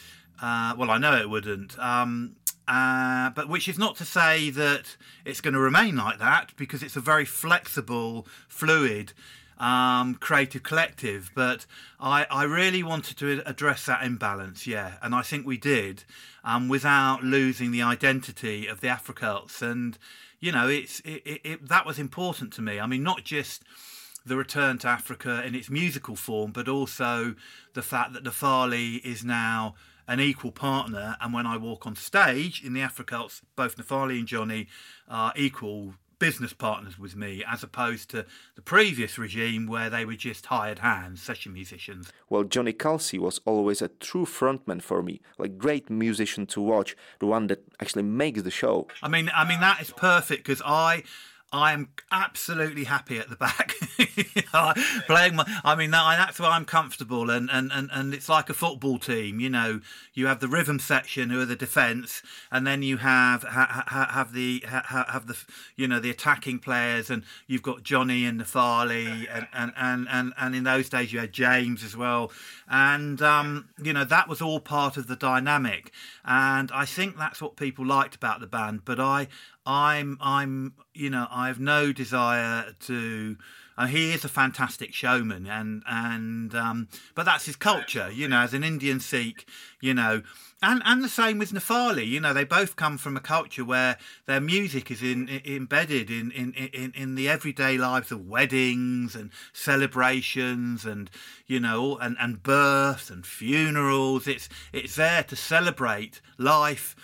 uh, 0.43 0.75
well, 0.77 0.91
I 0.91 0.99
know 0.99 1.17
it 1.17 1.31
wouldn't. 1.31 1.79
Um, 1.79 2.37
uh, 2.69 3.31
but 3.31 3.49
which 3.49 3.69
is 3.69 3.79
not 3.79 3.97
to 3.97 4.05
say 4.05 4.51
that 4.51 4.97
it's 5.25 5.41
going 5.41 5.55
to 5.55 5.61
remain 5.61 5.97
like 5.97 6.19
that 6.19 6.53
because 6.57 6.83
it's 6.83 6.97
a 6.97 7.01
very 7.01 7.25
flexible, 7.25 8.27
fluid, 8.49 9.13
um, 9.59 10.15
creative 10.15 10.63
collective. 10.63 11.31
But 11.35 11.67
I, 12.01 12.27
I 12.31 12.45
really 12.45 12.83
wanted 12.83 13.17
to 13.19 13.43
address 13.47 13.87
that 13.87 14.05
imbalance, 14.05 14.67
yeah, 14.67 14.95
and 15.03 15.15
I 15.15 15.23
think 15.23 15.47
we 15.47 15.57
did, 15.57 16.05
um, 16.45 16.69
without 16.69 17.23
losing 17.23 17.73
the 17.73 17.83
identity 17.83 18.67
of 18.67 18.81
the 18.81 18.89
Afrocelts. 18.89 19.63
And 19.63 19.99
you 20.41 20.53
know, 20.53 20.69
it's 20.69 21.01
it, 21.01 21.23
it, 21.25 21.41
it, 21.45 21.69
that 21.69 21.87
was 21.87 21.99
important 21.99 22.53
to 22.55 22.63
me. 22.63 22.81
I 22.81 22.87
mean, 22.87 23.03
not 23.03 23.25
just 23.25 23.63
the 24.25 24.37
return 24.37 24.79
to 24.79 24.89
Africa 24.89 25.43
in 25.45 25.55
its 25.55 25.69
musical 25.69 26.17
form, 26.17 26.53
but 26.53 26.69
also 26.69 27.35
the 27.75 27.83
fact 27.83 28.13
that 28.13 28.25
N'Faly 28.25 29.05
is 29.05 29.25
now 29.25 29.75
an 30.07 30.21
equal 30.21 30.53
partner. 30.53 31.17
And 31.21 31.33
when 31.33 31.47
I 31.47 31.57
walk 31.57 31.87
on 31.87 31.97
stage 31.97 32.63
in 32.65 32.73
the 32.73 32.81
Afrocelts, 32.81 33.43
both 33.57 33.77
N'Faly 33.77 34.19
and 34.19 34.27
Johnny 34.27 34.69
are 35.09 35.33
equal 35.37 35.95
business 36.23 36.53
partners 36.53 37.01
with 37.01 37.17
me, 37.17 37.43
as 37.49 37.65
opposed 37.65 38.09
to 38.09 38.25
the 38.55 38.63
previous 38.63 39.19
regime 39.19 39.67
where 39.67 39.91
they 39.91 40.05
were 40.05 40.15
just 40.15 40.47
hired 40.47 40.79
hands, 40.79 41.21
session 41.21 41.53
musicians. 41.53 42.13
Well, 42.31 42.45
Johnny 42.45 42.73
Kalsi 42.73 43.19
was 43.19 43.41
always 43.45 43.83
a 43.83 43.89
true 43.89 44.25
frontman 44.25 44.81
for 44.81 45.03
me, 45.03 45.21
like 45.37 45.59
great 45.59 45.91
musician 45.91 46.47
to 46.47 46.61
watch, 46.61 46.95
the 47.19 47.27
one 47.27 47.49
that 47.49 47.65
actually 47.81 48.05
makes 48.05 48.43
the 48.43 48.53
show. 48.53 48.87
I 49.03 49.09
mean, 49.09 49.33
I 49.35 49.45
mean 49.49 49.59
that 49.61 49.81
is 49.81 49.91
perfect 49.91 50.45
because 50.45 50.63
I. 50.65 51.03
I 51.53 51.73
am 51.75 51.91
absolutely 52.11 52.85
happy 52.85 53.19
at 53.19 53.29
the 53.29 53.37
back, 53.37 53.75
playing 55.07 55.37
my. 55.37 55.45
I 55.63 55.75
mean, 55.75 55.91
that, 55.91 56.17
that's 56.17 56.41
where 56.41 56.49
I'm 56.49 56.65
comfortable, 56.65 57.29
and, 57.29 57.51
and, 57.51 57.71
and, 57.71 57.91
and 57.93 58.15
it's 58.15 58.29
like 58.31 58.49
a 58.49 58.55
football 58.55 58.99
team. 58.99 59.39
You 59.39 59.51
know, 59.51 59.81
you 60.15 60.29
have 60.29 60.41
the 60.41 60.49
rhythm 60.49 60.79
section 60.79 61.29
who 61.29 61.43
are 61.43 61.45
the 61.45 61.55
defence, 61.55 62.23
and 62.51 62.67
then 62.67 62.83
you 62.83 62.97
have 62.97 63.43
ha, 63.43 63.85
ha, 63.87 64.09
have 64.13 64.33
the 64.33 64.65
ha, 64.67 65.05
have 65.11 65.27
the 65.27 65.37
you 65.77 65.87
know 65.87 66.01
the 66.01 66.09
attacking 66.09 66.59
players, 66.59 67.11
and 67.11 67.23
you've 67.47 67.63
got 67.63 67.83
Johnny 67.83 68.25
and 68.25 68.41
N'Faly, 68.41 69.29
and 69.31 69.47
and, 69.53 69.73
and, 69.77 70.09
and 70.11 70.33
and 70.39 70.55
in 70.55 70.65
those 70.65 70.89
days 70.89 71.13
you 71.13 71.21
had 71.21 71.33
James 71.33 71.85
as 71.85 71.95
well, 71.95 72.33
and 72.67 73.21
um, 73.21 73.69
you 73.83 73.93
know 73.93 74.05
that 74.07 74.27
was 74.27 74.41
all 74.41 74.59
part 74.59 74.97
of 74.97 75.07
the 75.07 75.17
dynamic, 75.17 75.93
and 76.25 76.73
I 76.73 76.87
think 76.87 77.19
that's 77.19 77.43
what 77.43 77.57
people 77.57 77.85
liked 77.85 78.15
about 78.15 78.41
the 78.41 78.47
band. 78.47 78.87
But 78.87 78.99
I 78.99 79.29
I'm 79.65 80.19
I'm 80.21 80.75
you 80.95 81.11
know 81.11 81.27
I 81.31 81.49
have 81.49 81.61
no 81.61 81.93
desire 81.93 82.75
to. 82.81 83.37
Uh, 83.79 83.87
he 83.87 84.13
is 84.13 84.23
a 84.23 84.29
fantastic 84.29 84.93
showman, 84.93 85.47
and 85.47 85.83
and 85.87 86.55
um, 86.55 86.89
but 87.15 87.25
that's 87.25 87.47
his 87.47 87.57
culture, 87.57 88.11
you 88.13 88.29
know. 88.29 88.41
As 88.41 88.53
an 88.53 88.65
Indian 88.65 89.01
Sikh, 89.01 89.47
you 89.81 89.95
know, 89.95 90.23
and 90.63 90.83
and 90.85 91.03
the 91.03 91.09
same 91.09 91.39
with 91.39 91.53
N'Faly. 91.53 92.07
You 92.07 92.21
know, 92.21 92.35
they 92.35 92.45
both 92.45 92.77
come 92.77 92.99
from 92.99 93.17
a 93.17 93.21
culture 93.21 93.65
where 93.65 93.97
their 94.27 94.41
music 94.41 94.91
is 94.91 95.03
in, 95.03 95.29
in, 95.29 95.57
embedded 95.57 96.11
in, 96.11 96.31
in 96.33 96.53
in 96.53 96.93
in 96.95 97.15
the 97.15 97.29
everyday 97.29 97.79
lives 97.79 98.13
of 98.13 98.29
weddings 98.29 99.15
and 99.15 99.31
celebrations, 99.55 100.85
and 100.85 101.11
you 101.47 101.59
know, 101.59 101.97
and 101.97 102.17
and 102.21 102.43
births 102.43 103.11
and 103.11 103.25
funerals. 103.25 104.27
It's 104.27 104.51
it's 104.73 104.97
there 104.97 105.23
to 105.23 105.37
celebrate 105.37 106.21
life 106.37 106.95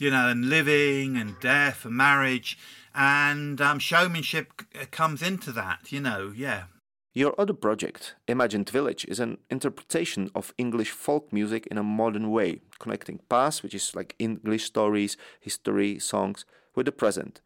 you 0.00 0.10
know, 0.10 0.28
and 0.28 0.48
living 0.48 1.16
and 1.16 1.38
death 1.40 1.84
and 1.84 1.96
marriage. 1.96 2.58
And 2.94 3.60
um, 3.60 3.78
showmanship 3.78 4.62
c- 4.74 4.86
comes 4.86 5.22
into 5.22 5.52
that, 5.52 5.92
you 5.92 6.00
know, 6.00 6.32
yeah. 6.34 6.64
Your 7.12 7.34
other 7.40 7.54
project, 7.54 8.14
Imagined 8.28 8.70
Village, 8.70 9.04
is 9.06 9.18
an 9.18 9.38
interpretation 9.50 10.30
of 10.32 10.54
English 10.56 10.90
folk 10.90 11.32
music 11.32 11.66
in 11.66 11.76
a 11.76 11.82
modern 11.82 12.30
way, 12.30 12.60
connecting 12.78 13.18
past, 13.28 13.64
which 13.64 13.74
is 13.74 13.96
like 13.96 14.14
English 14.20 14.64
stories, 14.64 15.16
history, 15.40 15.98
songs, 15.98 16.44
with 16.76 16.86
the 16.86 16.92
present. 16.92 17.40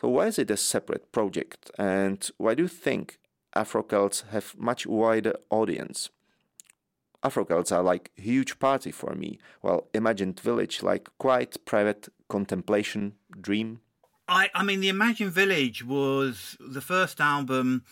So, 0.00 0.08
why 0.08 0.28
is 0.28 0.38
it 0.38 0.50
a 0.50 0.56
separate 0.56 1.10
project, 1.10 1.72
and 1.76 2.30
why 2.38 2.54
do 2.54 2.62
you 2.62 2.68
think 2.68 3.18
Afro 3.54 3.82
Celts 3.82 4.24
have 4.30 4.54
much 4.56 4.86
wider 4.86 5.34
audience? 5.50 6.08
Afro 7.22 7.44
Celts 7.44 7.72
are 7.72 7.82
like 7.82 8.10
huge 8.16 8.58
party 8.58 8.90
for 8.90 9.14
me, 9.14 9.38
while 9.60 9.88
Imagined 9.92 10.40
Village 10.40 10.82
like 10.82 11.08
quite 11.18 11.64
private 11.64 12.08
contemplation 12.28 13.14
dream. 13.40 13.80
I, 14.28 14.48
I 14.54 14.62
mean, 14.62 14.80
the 14.80 14.88
Imagined 14.88 15.32
Village 15.32 15.84
was 15.84 16.56
the 16.60 16.80
first 16.80 17.20
album 17.20 17.84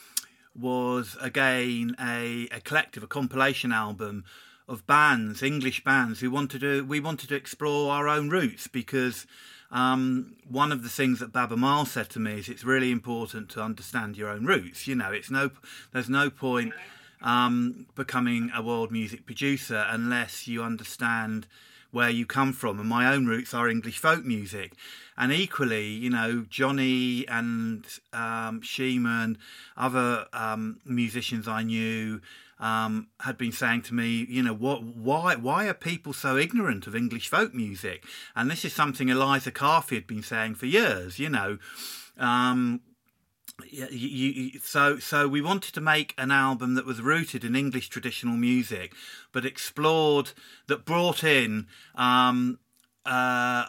was 0.54 1.16
again 1.20 1.94
a, 2.00 2.48
a 2.50 2.60
collective, 2.60 3.02
a 3.02 3.06
compilation 3.06 3.72
album 3.72 4.24
of 4.66 4.86
bands, 4.86 5.42
English 5.42 5.84
bands 5.84 6.20
who 6.20 6.30
wanted 6.30 6.60
to. 6.60 6.84
We 6.84 7.00
wanted 7.00 7.28
to 7.30 7.34
explore 7.34 7.92
our 7.92 8.08
own 8.08 8.30
roots 8.30 8.66
because 8.66 9.26
um, 9.70 10.36
one 10.48 10.72
of 10.72 10.82
the 10.82 10.88
things 10.88 11.20
that 11.20 11.32
Baaba 11.32 11.56
Maal 11.56 11.84
said 11.84 12.08
to 12.10 12.20
me 12.20 12.38
is 12.38 12.48
it's 12.48 12.64
really 12.64 12.90
important 12.90 13.50
to 13.50 13.62
understand 13.62 14.16
your 14.16 14.30
own 14.30 14.46
roots. 14.46 14.86
You 14.86 14.94
know, 14.94 15.10
it's 15.12 15.30
no, 15.30 15.50
there's 15.92 16.08
no 16.08 16.30
point 16.30 16.72
um, 17.22 17.86
becoming 17.94 18.50
a 18.54 18.62
world 18.62 18.90
music 18.90 19.26
producer 19.26 19.86
unless 19.88 20.46
you 20.46 20.62
understand 20.62 21.46
where 21.90 22.10
you 22.10 22.26
come 22.26 22.52
from. 22.52 22.78
And 22.78 22.88
my 22.88 23.12
own 23.12 23.26
roots 23.26 23.54
are 23.54 23.68
English 23.68 23.98
folk 23.98 24.24
music. 24.24 24.72
And 25.16 25.32
equally, 25.32 25.88
you 25.88 26.10
know, 26.10 26.44
Johnny 26.48 27.26
and 27.28 27.84
um, 28.12 28.62
and 28.78 29.38
other 29.76 30.26
um, 30.32 30.80
musicians 30.84 31.48
I 31.48 31.62
knew 31.62 32.20
um, 32.60 33.08
had 33.20 33.38
been 33.38 33.52
saying 33.52 33.82
to 33.82 33.94
me, 33.94 34.26
you 34.28 34.42
know, 34.42 34.54
what, 34.54 34.82
why, 34.82 35.36
why 35.36 35.66
are 35.68 35.74
people 35.74 36.12
so 36.12 36.36
ignorant 36.36 36.86
of 36.86 36.94
English 36.94 37.28
folk 37.28 37.54
music? 37.54 38.04
And 38.34 38.50
this 38.50 38.64
is 38.64 38.72
something 38.72 39.08
Eliza 39.08 39.50
Carthy 39.50 39.96
had 39.96 40.06
been 40.06 40.22
saying 40.22 40.56
for 40.56 40.66
years, 40.66 41.18
you 41.18 41.30
know. 41.30 41.58
Um, 42.18 42.80
you, 43.66 43.86
you, 43.90 44.60
so 44.60 44.98
so 44.98 45.28
we 45.28 45.40
wanted 45.40 45.74
to 45.74 45.80
make 45.80 46.14
an 46.16 46.30
album 46.30 46.74
that 46.74 46.86
was 46.86 47.00
rooted 47.00 47.44
in 47.44 47.56
English 47.56 47.88
traditional 47.88 48.36
music, 48.36 48.94
but 49.32 49.44
explored 49.44 50.32
that 50.66 50.84
brought 50.84 51.24
in 51.24 51.66
um, 51.94 52.58
uh, 53.04 53.66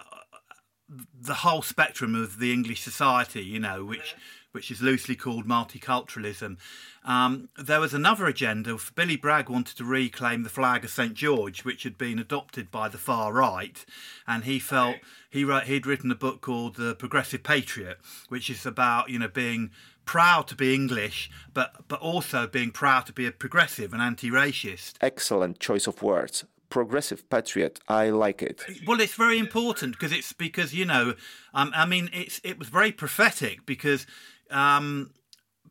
the 0.87 1.35
whole 1.35 1.61
spectrum 1.61 2.15
of 2.15 2.39
the 2.39 2.53
English 2.53 2.81
society. 2.81 3.43
You 3.43 3.59
know, 3.59 3.83
which 3.83 4.15
which 4.51 4.71
is 4.71 4.81
loosely 4.81 5.15
called 5.15 5.47
multiculturalism. 5.47 6.57
Um, 7.03 7.49
there 7.57 7.79
was 7.79 7.93
another 7.93 8.25
agenda. 8.25 8.77
Billy 8.95 9.15
Bragg 9.15 9.49
wanted 9.49 9.77
to 9.77 9.85
reclaim 9.85 10.43
the 10.43 10.49
flag 10.49 10.83
of 10.83 10.89
St 10.89 11.13
George, 11.13 11.63
which 11.63 11.83
had 11.83 11.97
been 11.97 12.19
adopted 12.19 12.71
by 12.71 12.89
the 12.89 12.97
far 12.97 13.33
right, 13.33 13.85
and 14.27 14.43
he 14.43 14.59
felt 14.59 14.97
he 15.29 15.43
wrote, 15.43 15.63
he'd 15.63 15.85
written 15.85 16.11
a 16.11 16.15
book 16.15 16.41
called 16.41 16.75
The 16.75 16.95
Progressive 16.95 17.43
Patriot, 17.43 17.99
which 18.29 18.49
is 18.49 18.65
about 18.65 19.09
you 19.09 19.19
know 19.19 19.27
being 19.27 19.71
proud 20.05 20.47
to 20.47 20.55
be 20.55 20.73
English, 20.73 21.29
but 21.53 21.87
but 21.87 21.99
also 21.99 22.47
being 22.47 22.71
proud 22.71 23.05
to 23.05 23.13
be 23.13 23.27
a 23.27 23.31
progressive 23.31 23.93
and 23.93 24.01
anti-racist. 24.01 24.93
Excellent 25.01 25.59
choice 25.59 25.87
of 25.87 26.01
words 26.01 26.45
progressive 26.69 27.27
patriot. 27.29 27.79
I 27.87 28.09
like 28.09 28.41
it. 28.41 28.63
Well, 28.85 29.01
it's 29.01 29.15
very 29.15 29.39
important 29.39 29.93
because 29.93 30.11
it's 30.11 30.33
because 30.33 30.73
you 30.73 30.85
know, 30.85 31.15
um, 31.53 31.71
I 31.75 31.85
mean, 31.85 32.09
it's 32.13 32.39
it 32.43 32.57
was 32.59 32.69
very 32.69 32.91
prophetic 32.91 33.65
because 33.65 34.05
um, 34.49 35.11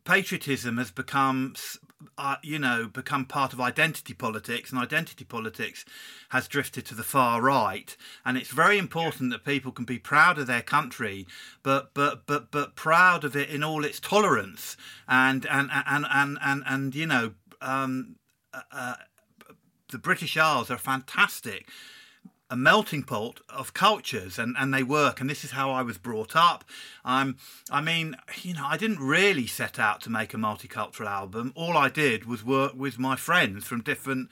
patriotism 0.05 0.77
has 0.77 0.91
become, 0.91 1.55
uh, 2.17 2.37
you 2.43 2.59
know, 2.59 2.87
become 2.87 3.25
part 3.25 3.53
of 3.53 3.61
identity 3.61 4.13
politics, 4.13 4.71
and 4.71 4.79
identity 4.79 5.25
politics 5.25 5.85
has 6.29 6.47
drifted 6.47 6.85
to 6.85 6.95
the 6.95 7.03
far 7.03 7.41
right. 7.41 7.95
And 8.25 8.37
it's 8.37 8.49
very 8.49 8.77
important 8.77 9.31
that 9.31 9.45
people 9.45 9.71
can 9.71 9.85
be 9.85 9.99
proud 9.99 10.37
of 10.37 10.47
their 10.47 10.61
country, 10.61 11.27
but 11.63 11.93
but 11.93 12.25
but 12.25 12.51
but 12.51 12.75
proud 12.75 13.23
of 13.23 13.35
it 13.35 13.49
in 13.49 13.63
all 13.63 13.85
its 13.85 13.99
tolerance, 13.99 14.77
and 15.07 15.45
and 15.45 15.69
and 15.73 16.05
and 16.09 16.37
and, 16.41 16.63
and 16.65 16.95
you 16.95 17.05
know. 17.05 17.33
Um, 17.61 18.15
uh, 18.53 18.61
uh 18.71 18.95
the 19.91 19.97
British 19.97 20.37
Isles 20.37 20.69
are 20.69 20.77
fantastic 20.77 21.67
a 22.49 22.57
melting 22.57 23.03
pot 23.03 23.41
of 23.47 23.73
cultures 23.73 24.39
and, 24.39 24.55
and 24.57 24.73
they 24.73 24.81
work 24.81 25.21
and 25.21 25.29
this 25.29 25.43
is 25.43 25.51
how 25.51 25.71
I 25.71 25.83
was 25.83 25.97
brought 25.97 26.35
up. 26.35 26.63
Um, 27.05 27.37
I 27.69 27.81
mean, 27.81 28.15
you 28.41 28.55
know, 28.55 28.65
I 28.65 28.77
didn't 28.77 28.99
really 28.99 29.45
set 29.45 29.77
out 29.77 30.01
to 30.01 30.09
make 30.09 30.33
a 30.33 30.37
multicultural 30.37 31.05
album. 31.05 31.53
All 31.55 31.77
I 31.77 31.89
did 31.89 32.25
was 32.25 32.43
work 32.43 32.73
with 32.75 32.97
my 32.97 33.15
friends 33.15 33.65
from 33.65 33.81
different 33.81 34.29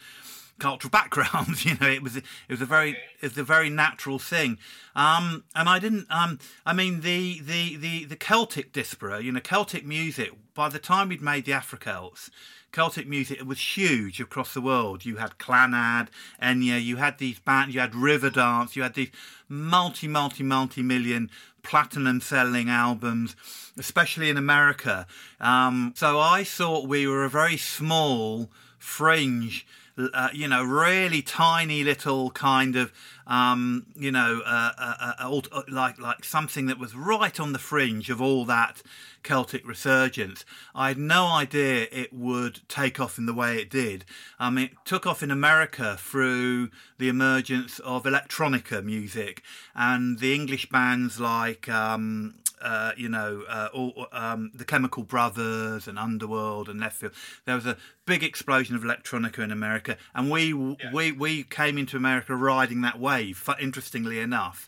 cultural 0.60 0.90
backgrounds. 0.92 1.66
you 1.66 1.76
know, 1.80 1.88
it 1.88 2.02
was 2.02 2.18
it 2.18 2.24
was 2.50 2.62
a 2.62 2.66
very 2.66 2.92
it 3.22 3.24
was 3.24 3.38
a 3.38 3.44
very 3.44 3.70
natural 3.70 4.20
thing. 4.20 4.58
Um, 4.96 5.44
and 5.56 5.70
I 5.70 5.80
didn't. 5.80 6.08
Um, 6.10 6.40
I 6.66 6.74
mean, 6.74 7.02
the 7.02 7.40
the 7.42 7.76
the 7.78 8.06
the 8.06 8.16
Celtic 8.16 8.74
diaspora. 8.74 9.22
You 9.22 9.32
know, 9.32 9.40
Celtic 9.40 9.86
music. 9.86 10.32
By 10.54 10.70
the 10.70 10.80
time 10.80 11.10
we'd 11.10 11.22
made 11.22 11.46
the 11.46 11.54
Afro 11.54 11.78
Celts, 11.78 12.32
Celtic 12.72 13.08
music 13.08 13.44
was 13.46 13.78
huge 13.78 14.20
across 14.20 14.54
the 14.54 14.62
world. 14.62 15.06
You 15.06 15.18
had 15.18 15.38
Clannad, 15.38 16.10
Enya, 16.42 16.84
you 16.84 16.98
had 16.98 17.18
these 17.18 17.40
bands, 17.40 17.74
you 17.74 17.80
had 17.82 17.94
Riverdance, 17.94 18.76
you 18.76 18.84
had 18.84 18.96
these 18.96 19.12
multi, 19.48 20.08
multi, 20.08 20.44
multi 20.44 20.82
million 20.82 21.30
platinum 21.64 22.22
selling 22.22 22.70
albums, 22.70 23.36
especially 23.78 24.30
in 24.30 24.38
America. 24.38 25.08
Um, 25.40 25.94
so 25.96 26.20
I 26.20 26.44
thought 26.44 26.88
we 26.88 27.08
were 27.08 27.26
a 27.26 27.30
very 27.30 27.58
small 27.58 28.50
fringe 28.78 29.66
uh, 29.98 30.30
you 30.34 30.48
know, 30.48 30.64
really 30.64 31.22
tiny 31.22 31.84
little 31.84 32.30
kind 32.32 32.76
of, 32.76 32.94
um, 33.26 33.88
you 33.96 34.12
know, 34.12 34.42
uh, 34.46 34.72
uh, 34.78 35.14
uh, 35.20 35.42
uh, 35.52 35.62
like 35.68 36.00
like 36.00 36.24
something 36.24 36.68
that 36.68 36.78
was 36.78 36.96
right 36.96 37.40
on 37.40 37.54
the 37.54 37.60
fringe 37.60 38.10
of 38.10 38.22
all 38.22 38.46
that 38.46 38.82
Celtic 39.24 39.68
resurgence. 39.68 40.46
I 40.76 40.90
had 40.90 40.98
no 40.98 41.28
idea 41.28 41.88
it 41.92 42.14
would 42.14 42.62
take 42.70 43.00
off 43.00 43.18
in 43.18 43.26
the 43.26 43.34
way 43.34 43.58
it 43.58 43.70
did. 43.70 44.06
Um, 44.40 44.58
it 44.58 44.72
took 44.86 45.06
off 45.06 45.24
in 45.24 45.32
America 45.32 45.98
through 46.00 46.70
the 46.98 47.10
emergence 47.10 47.80
of 47.80 48.04
electronica 48.04 48.84
music 48.84 49.42
and 49.76 50.20
the 50.20 50.34
English 50.34 50.70
bands 50.70 51.20
like 51.20 51.68
um, 51.68 52.36
uh, 52.62 52.92
you 52.98 53.10
know, 53.10 53.44
uh, 53.48 53.70
all, 53.74 54.08
um, 54.12 54.52
the 54.54 54.66
Chemical 54.66 55.04
Brothers 55.04 55.88
and 55.88 55.98
Underworld 55.98 56.70
and 56.70 56.80
Leftfield. 56.80 57.14
There 57.46 57.56
was 57.56 57.66
a 57.66 57.78
big 58.06 58.24
explosion 58.24 58.76
of 58.76 58.84
electronica 58.84 59.40
in 59.40 59.52
America, 59.52 59.98
and 60.16 60.30
we 60.32 60.54
yeah. 60.54 60.92
we 60.94 61.12
we 61.12 61.44
came 61.44 61.78
into 61.78 61.98
America 61.98 62.36
riding 62.36 62.82
that 62.82 63.00
wave. 63.00 63.48
Interestingly 63.60 64.20
enough. 64.20 64.68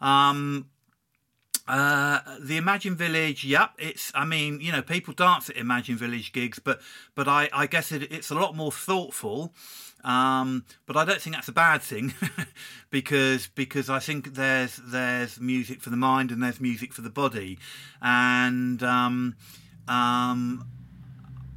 Um, 0.00 0.66
Uh, 1.68 2.20
the 2.40 2.56
Imagine 2.56 2.96
Village, 2.96 3.44
yep. 3.44 3.72
It's, 3.78 4.10
I 4.14 4.24
mean, 4.24 4.60
you 4.62 4.72
know, 4.72 4.80
people 4.80 5.12
dance 5.12 5.50
at 5.50 5.56
Imagine 5.56 5.96
Village 5.96 6.32
gigs, 6.32 6.58
but 6.58 6.80
but 7.14 7.28
I, 7.28 7.50
I 7.52 7.66
guess 7.66 7.92
it, 7.92 8.10
it's 8.10 8.30
a 8.30 8.34
lot 8.34 8.56
more 8.56 8.72
thoughtful. 8.72 9.52
Um, 10.02 10.64
but 10.86 10.96
I 10.96 11.04
don't 11.04 11.20
think 11.20 11.36
that's 11.36 11.48
a 11.48 11.52
bad 11.52 11.82
thing 11.82 12.14
because 12.90 13.48
because 13.48 13.90
I 13.90 13.98
think 13.98 14.34
there's 14.34 14.80
there's 14.82 15.38
music 15.40 15.82
for 15.82 15.90
the 15.90 15.96
mind 15.96 16.30
and 16.30 16.42
there's 16.42 16.60
music 16.60 16.94
for 16.94 17.02
the 17.02 17.10
body, 17.10 17.58
and 18.00 18.82
um, 18.82 19.34
um, 19.88 20.64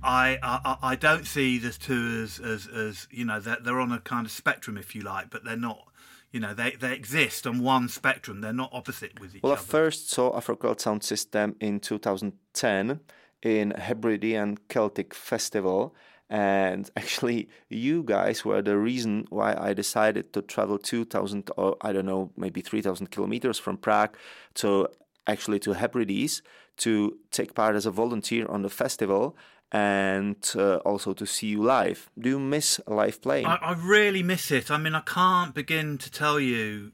I, 0.04 0.39
I 0.43 0.78
I 0.82 0.95
don't 0.95 1.26
see 1.26 1.58
the 1.60 1.71
two 1.71 2.24
as 2.24 2.39
as, 2.39 2.67
as 2.67 3.08
you 3.12 3.24
know 3.24 3.39
they're, 3.39 3.60
they're 3.62 3.80
on 3.80 3.91
a 3.91 4.00
kind 4.00 4.26
of 4.26 4.32
spectrum 4.32 4.76
if 4.76 4.93
you 4.93 5.04
like, 5.04 5.30
but 5.30 5.45
they're 5.45 5.56
not. 5.56 5.88
You 6.32 6.39
know 6.39 6.54
they, 6.54 6.72
they 6.72 6.94
exist 6.94 7.46
on 7.46 7.62
one 7.62 7.89
spectrum. 7.89 8.41
They're 8.41 8.54
not 8.54 8.70
opposite 8.74 9.20
with 9.20 9.36
each 9.36 9.44
other. 9.44 9.54
Well, 9.54 9.62
I 9.62 9.63
first 9.63 10.10
saw 10.10 10.32
Afrocelt 10.32 10.80
Sound 10.80 11.04
System 11.04 11.56
in 11.60 11.80
2010 11.80 13.00
in 13.41 13.72
Hebridean 13.72 14.58
Celtic 14.70 15.13
Festival. 15.13 15.96
And 16.30 16.89
actually, 16.96 17.50
you 17.70 18.04
guys 18.04 18.46
were 18.46 18.62
the 18.62 18.78
reason 18.78 19.26
why 19.30 19.56
I 19.58 19.74
decided 19.74 20.32
to 20.34 20.41
travel 20.41 20.78
2,000 20.78 21.52
or 21.58 21.76
I 21.82 21.91
don't 21.91 22.06
know, 22.06 22.32
maybe 22.38 22.62
3,000 22.62 23.12
kilometers 23.12 23.60
from 23.60 23.78
Prague 23.78 24.15
to 24.56 24.88
actually 25.28 25.60
to 25.60 25.74
Hebrides 25.74 26.41
to 26.78 27.17
take 27.32 27.54
part 27.54 27.76
as 27.76 27.86
a 27.86 27.91
volunteer 27.91 28.48
on 28.48 28.62
the 28.62 28.70
festival 28.70 29.36
and 29.72 30.52
uh, 30.56 30.78
also 30.78 31.14
to 31.14 31.26
see 31.26 31.48
you 31.48 31.64
live. 31.64 32.10
Do 32.20 32.30
you 32.30 32.40
miss 32.40 32.80
live 32.88 33.22
playing? 33.22 33.46
I, 33.46 33.56
I 33.56 33.74
really 33.74 34.24
miss 34.24 34.52
it. 34.52 34.70
I 34.70 34.78
mean, 34.78 34.96
I 34.96 35.02
can't 35.02 35.56
begin 35.56 35.98
to 36.00 36.12
tell 36.12 36.40
you 36.40 36.92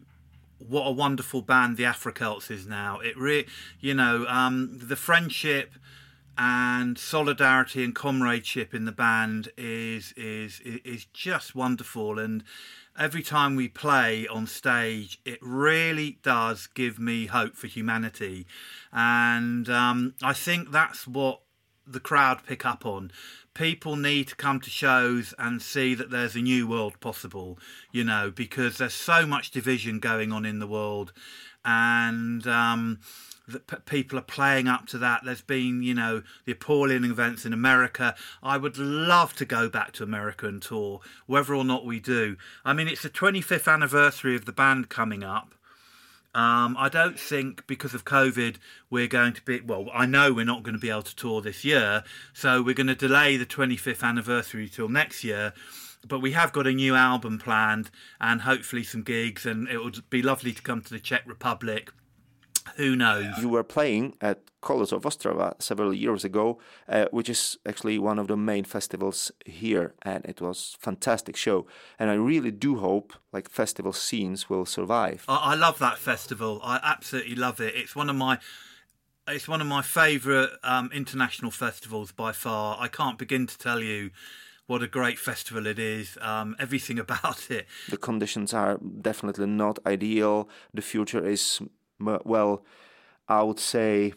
what 0.60 0.84
a 0.84 0.92
wonderful 0.92 1.42
band 1.42 1.78
the 1.78 1.84
Afrocelts 1.84 2.52
is 2.52 2.68
now. 2.68 3.00
It 3.00 3.18
really, 3.18 3.48
you 3.80 3.94
know, 3.94 4.26
um, 4.28 4.80
the 4.82 4.96
friendship 4.96 5.74
and 6.38 6.98
solidarity 6.98 7.84
and 7.84 7.96
comradeship 7.96 8.74
in 8.74 8.86
the 8.86 8.92
band 8.92 9.50
is 9.58 10.14
is 10.16 10.60
is 10.62 11.06
just 11.06 11.56
wonderful 11.56 12.20
and 12.20 12.44
every 12.98 13.24
time 13.24 13.56
we 13.56 13.68
play 13.68 14.28
on 14.28 14.46
stage 14.46 15.20
it 15.26 15.40
really 15.42 16.20
does 16.22 16.68
give 16.68 17.00
me 17.00 17.26
hope 17.26 17.56
for 17.56 17.66
humanity 17.66 18.46
and 18.94 19.68
um, 19.68 20.14
i 20.22 20.32
think 20.32 20.72
that's 20.72 21.08
what 21.08 21.42
the 21.88 22.00
crowd 22.00 22.40
pick 22.46 22.66
up 22.66 22.86
on 22.86 23.12
people 23.54 23.96
need 23.96 24.28
to 24.28 24.36
come 24.36 24.60
to 24.60 24.70
shows 24.70 25.34
and 25.40 25.62
see 25.62 25.96
that 25.96 26.12
there's 26.12 26.36
a 26.36 26.42
new 26.42 26.68
world 26.68 27.00
possible 27.00 27.58
you 27.92 28.04
know 28.04 28.32
because 28.32 28.78
there's 28.78 28.94
so 28.94 29.26
much 29.26 29.52
division 29.52 30.00
going 30.00 30.32
on 30.32 30.46
in 30.46 30.60
the 30.60 30.68
world 30.68 31.12
and 31.66 32.48
um, 32.48 33.00
that 33.48 33.86
people 33.86 34.20
are 34.20 34.24
playing 34.24 34.68
up 34.68 34.88
to 34.88 34.98
that. 34.98 35.22
There's 35.24 35.42
been, 35.42 35.82
you 35.82 35.94
know, 35.94 36.24
the 36.46 36.52
appalling 36.52 37.04
events 37.06 37.46
in 37.46 37.54
America. 37.54 38.16
I 38.44 38.58
would 38.58 38.78
love 38.78 39.34
to 39.36 39.46
go 39.46 39.70
back 39.70 39.94
to 39.94 40.04
America 40.04 40.48
and 40.48 40.62
tour, 40.62 41.02
whether 41.26 41.56
or 41.56 41.64
not 41.64 41.86
we 41.86 42.00
do. 42.00 42.38
I 42.66 42.74
mean, 42.74 42.88
it's 42.88 43.04
the 43.04 43.10
25th 43.10 43.72
anniversary 43.72 44.36
of 44.36 44.46
the 44.46 44.52
band 44.52 44.90
coming 44.90 45.24
up. 45.24 45.54
Um, 46.38 46.76
I 46.78 46.88
don't 46.88 47.20
think 47.20 47.66
because 47.66 47.96
of 47.96 48.06
COVID 48.06 48.58
we're 48.92 49.08
going 49.08 49.34
to 49.34 49.42
be. 49.42 49.60
Well, 49.60 49.88
I 49.92 50.06
know 50.06 50.32
we're 50.32 50.46
not 50.46 50.62
going 50.62 50.76
to 50.76 50.80
be 50.80 50.92
able 50.92 51.02
to 51.02 51.16
tour 51.16 51.42
this 51.42 51.66
year, 51.66 52.04
so 52.32 52.62
we're 52.62 52.76
going 52.76 52.86
to 52.86 52.96
delay 52.96 53.38
the 53.38 53.46
25th 53.48 54.04
anniversary 54.04 54.70
till 54.70 54.88
next 54.88 55.24
year. 55.24 55.54
But 56.08 56.20
we 56.20 56.34
have 56.34 56.54
got 56.54 56.68
a 56.68 56.72
new 56.72 56.94
album 56.94 57.40
planned 57.40 57.90
and 58.22 58.42
hopefully 58.42 58.84
some 58.84 59.02
gigs, 59.02 59.48
and 59.48 59.68
it 59.68 59.84
would 59.84 60.08
be 60.12 60.22
lovely 60.22 60.54
to 60.54 60.62
come 60.62 60.82
to 60.82 60.92
the 60.92 61.00
Czech 61.00 61.24
Republic. 61.26 61.92
Who 62.76 62.96
knows? 62.96 63.38
you 63.40 63.50
were 63.50 63.64
playing 63.64 64.16
at 64.22 64.40
Colors 64.62 64.92
of 64.92 65.04
Ostrava 65.04 65.54
several 65.62 65.94
years 65.94 66.24
ago, 66.26 66.60
uh, 66.90 67.06
which 67.12 67.30
is 67.30 67.58
actually 67.66 67.98
one 68.00 68.20
of 68.20 68.28
the 68.28 68.36
main 68.36 68.64
festivals 68.64 69.32
here, 69.46 69.94
and 70.02 70.26
it 70.26 70.42
was 70.42 70.76
fantastic 70.80 71.36
show. 71.36 71.66
And 71.98 72.10
I 72.10 72.16
really 72.16 72.52
do 72.52 72.78
hope 72.78 73.14
like 73.32 73.50
festival 73.50 73.94
scenes 73.94 74.50
will 74.50 74.66
survive. 74.66 75.24
I, 75.28 75.54
I 75.54 75.56
love 75.56 75.80
that 75.80 75.98
festival. 75.98 76.60
I 76.64 76.80
absolutely 76.84 77.36
love 77.36 77.62
it. 77.62 77.76
It's 77.76 77.96
one 77.96 78.10
of 78.10 78.16
my 78.16 78.40
it's 79.28 79.48
one 79.48 79.62
of 79.62 79.68
my 79.68 79.82
favourite 79.82 80.50
um, 80.64 80.90
international 80.94 81.52
festivals 81.52 82.12
by 82.12 82.32
far. 82.32 82.78
I 82.80 82.88
can't 82.88 83.18
begin 83.18 83.46
to 83.48 83.58
tell 83.58 83.82
you 83.82 84.12
what 84.68 84.84
a 84.84 84.88
great 84.88 85.18
festival 85.18 85.66
it 85.66 85.80
is. 85.80 86.18
Um, 86.22 86.56
everything 86.60 87.00
about 87.06 87.50
it. 87.50 87.68
The 87.90 87.98
conditions 87.98 88.54
are 88.54 88.78
definitely 88.78 89.48
not 89.48 89.80
ideal. 89.86 90.50
The 90.74 90.82
future 90.82 91.26
is 91.26 91.62
well, 92.00 92.64
I 93.28 93.44
would 93.44 93.60
say 93.60 94.14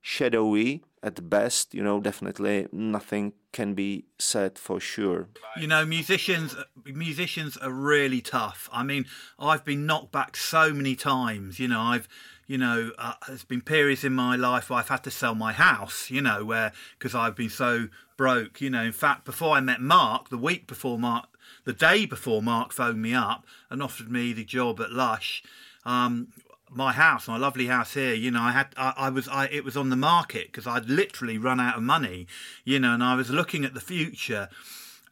shadowy 0.00 0.82
at 1.02 1.30
best. 1.30 1.74
You 1.74 1.82
know, 1.82 2.00
definitely 2.00 2.66
nothing 2.72 3.32
can 3.52 3.74
be 3.74 4.04
said 4.18 4.58
for 4.58 4.80
sure. 4.80 5.28
You 5.56 5.66
know, 5.66 5.84
musicians 5.84 6.54
musicians 6.84 7.56
are 7.56 7.70
really 7.70 8.20
tough. 8.20 8.68
I 8.72 8.82
mean, 8.82 9.06
I've 9.38 9.64
been 9.64 9.86
knocked 9.86 10.12
back 10.12 10.36
so 10.36 10.72
many 10.72 10.96
times. 10.96 11.58
You 11.58 11.68
know, 11.68 11.80
I've 11.80 12.08
you 12.46 12.58
know, 12.58 12.90
uh, 12.98 13.14
there's 13.28 13.44
been 13.44 13.60
periods 13.60 14.02
in 14.02 14.12
my 14.12 14.34
life 14.34 14.70
where 14.70 14.80
I've 14.80 14.88
had 14.88 15.04
to 15.04 15.10
sell 15.10 15.34
my 15.34 15.52
house. 15.52 16.10
You 16.10 16.20
know, 16.20 16.44
where 16.44 16.72
because 16.98 17.14
I've 17.14 17.36
been 17.36 17.50
so 17.50 17.88
broke. 18.16 18.60
You 18.60 18.70
know, 18.70 18.82
in 18.82 18.92
fact, 18.92 19.24
before 19.24 19.56
I 19.56 19.60
met 19.60 19.80
Mark, 19.80 20.28
the 20.28 20.38
week 20.38 20.66
before 20.66 20.98
Mark, 20.98 21.28
the 21.64 21.72
day 21.72 22.06
before 22.06 22.42
Mark 22.42 22.72
phoned 22.72 23.02
me 23.02 23.14
up 23.14 23.44
and 23.70 23.82
offered 23.82 24.10
me 24.10 24.32
the 24.32 24.44
job 24.44 24.80
at 24.80 24.92
Lush. 24.92 25.42
Um, 25.84 26.28
my 26.70 26.92
house, 26.92 27.28
my 27.28 27.36
lovely 27.36 27.66
house 27.66 27.94
here, 27.94 28.14
you 28.14 28.30
know, 28.30 28.42
I 28.42 28.52
had, 28.52 28.68
I, 28.76 28.94
I 28.96 29.08
was, 29.10 29.28
I, 29.28 29.46
it 29.46 29.64
was 29.64 29.76
on 29.76 29.90
the 29.90 29.96
market 29.96 30.46
because 30.46 30.66
I'd 30.66 30.88
literally 30.88 31.38
run 31.38 31.60
out 31.60 31.76
of 31.76 31.82
money, 31.82 32.26
you 32.64 32.78
know, 32.78 32.94
and 32.94 33.02
I 33.02 33.14
was 33.14 33.30
looking 33.30 33.64
at 33.64 33.74
the 33.74 33.80
future, 33.80 34.48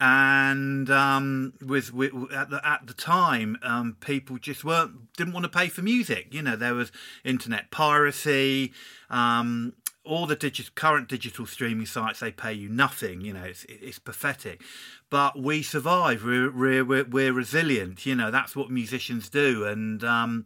and 0.01 0.89
um, 0.89 1.53
with, 1.61 1.93
with 1.93 2.13
at 2.31 2.49
the 2.49 2.65
at 2.65 2.87
the 2.87 2.93
time, 2.93 3.57
um, 3.61 3.97
people 3.99 4.37
just 4.37 4.63
weren't 4.63 5.11
didn't 5.17 5.33
want 5.33 5.43
to 5.43 5.49
pay 5.49 5.67
for 5.67 5.81
music. 5.81 6.33
You 6.33 6.41
know, 6.41 6.55
there 6.55 6.73
was 6.73 6.91
internet 7.25 7.69
piracy. 7.69 8.71
Um, 9.09 9.73
all 10.05 10.25
the 10.25 10.69
current 10.75 11.07
digital 11.07 11.45
streaming 11.45 11.85
sites 11.85 12.19
they 12.19 12.31
pay 12.31 12.51
you 12.51 12.67
nothing 12.67 13.21
you 13.21 13.31
know 13.31 13.43
it's 13.43 13.63
it's 13.65 13.99
pathetic 13.99 14.61
but 15.09 15.39
we 15.39 15.61
survive 15.61 16.23
we're 16.23 16.49
we're, 16.49 16.83
we're, 16.83 17.03
we're 17.03 17.33
resilient 17.33 18.05
you 18.05 18.15
know 18.15 18.31
that's 18.31 18.55
what 18.55 18.71
musicians 18.71 19.29
do 19.29 19.65
and 19.65 20.03
um, 20.03 20.45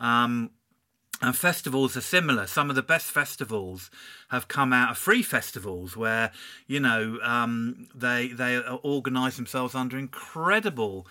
um, 0.00 0.50
and 1.22 1.36
festivals 1.36 1.96
are 1.96 2.02
similar. 2.02 2.46
Some 2.46 2.68
of 2.68 2.76
the 2.76 2.82
best 2.82 3.06
festivals 3.10 3.90
have 4.28 4.48
come 4.48 4.72
out 4.72 4.90
of 4.90 4.98
free 4.98 5.22
festivals 5.22 5.96
where 5.96 6.30
you 6.66 6.80
know 6.80 7.18
um, 7.22 7.88
they 7.94 8.28
they 8.28 8.58
organise 8.82 9.36
themselves 9.36 9.74
under 9.74 9.98
incredible. 9.98 11.06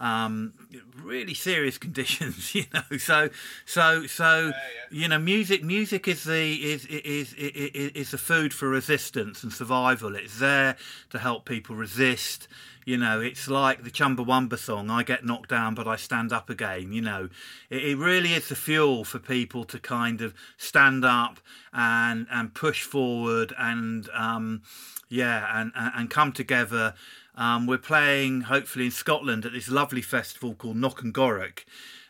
Um, 0.00 0.54
really 1.02 1.34
serious 1.34 1.78
conditions, 1.86 2.54
you 2.54 2.64
know. 2.72 2.96
So, 2.98 3.28
so, 3.66 4.06
so, 4.06 4.52
you 4.90 5.08
know, 5.08 5.18
music. 5.18 5.62
Music 5.62 6.08
is 6.08 6.24
the 6.24 6.54
is 6.54 6.86
is 6.86 7.34
is 7.34 7.92
is 7.92 8.10
the 8.10 8.18
food 8.18 8.52
for 8.54 8.68
resistance 8.68 9.42
and 9.42 9.52
survival. 9.52 10.16
It's 10.16 10.38
there 10.38 10.76
to 11.10 11.18
help 11.18 11.44
people 11.44 11.76
resist. 11.76 12.48
You 12.86 12.96
know, 12.96 13.20
it's 13.20 13.46
like 13.46 13.84
the 13.84 13.90
Chumbawamba 13.90 14.58
song, 14.58 14.90
I 14.90 15.02
get 15.02 15.24
knocked 15.24 15.50
down, 15.50 15.74
but 15.74 15.86
I 15.86 15.96
stand 15.96 16.32
up 16.32 16.48
again. 16.48 16.92
You 16.92 17.02
know, 17.02 17.28
it, 17.68 17.84
it 17.84 17.98
really 17.98 18.32
is 18.32 18.48
the 18.48 18.56
fuel 18.56 19.04
for 19.04 19.18
people 19.18 19.64
to 19.66 19.78
kind 19.78 20.22
of 20.22 20.34
stand 20.56 21.04
up 21.04 21.40
and, 21.72 22.26
and 22.30 22.54
push 22.54 22.82
forward 22.82 23.52
and, 23.58 24.08
um, 24.14 24.62
yeah, 25.10 25.60
and, 25.60 25.72
and, 25.74 25.92
and 25.94 26.10
come 26.10 26.32
together. 26.32 26.94
Um, 27.40 27.66
we're 27.66 27.78
playing, 27.78 28.42
hopefully, 28.42 28.84
in 28.84 28.90
Scotland 28.90 29.46
at 29.46 29.52
this 29.52 29.70
lovely 29.70 30.02
festival 30.02 30.54
called 30.54 30.76
Knockengorroch. 30.76 31.64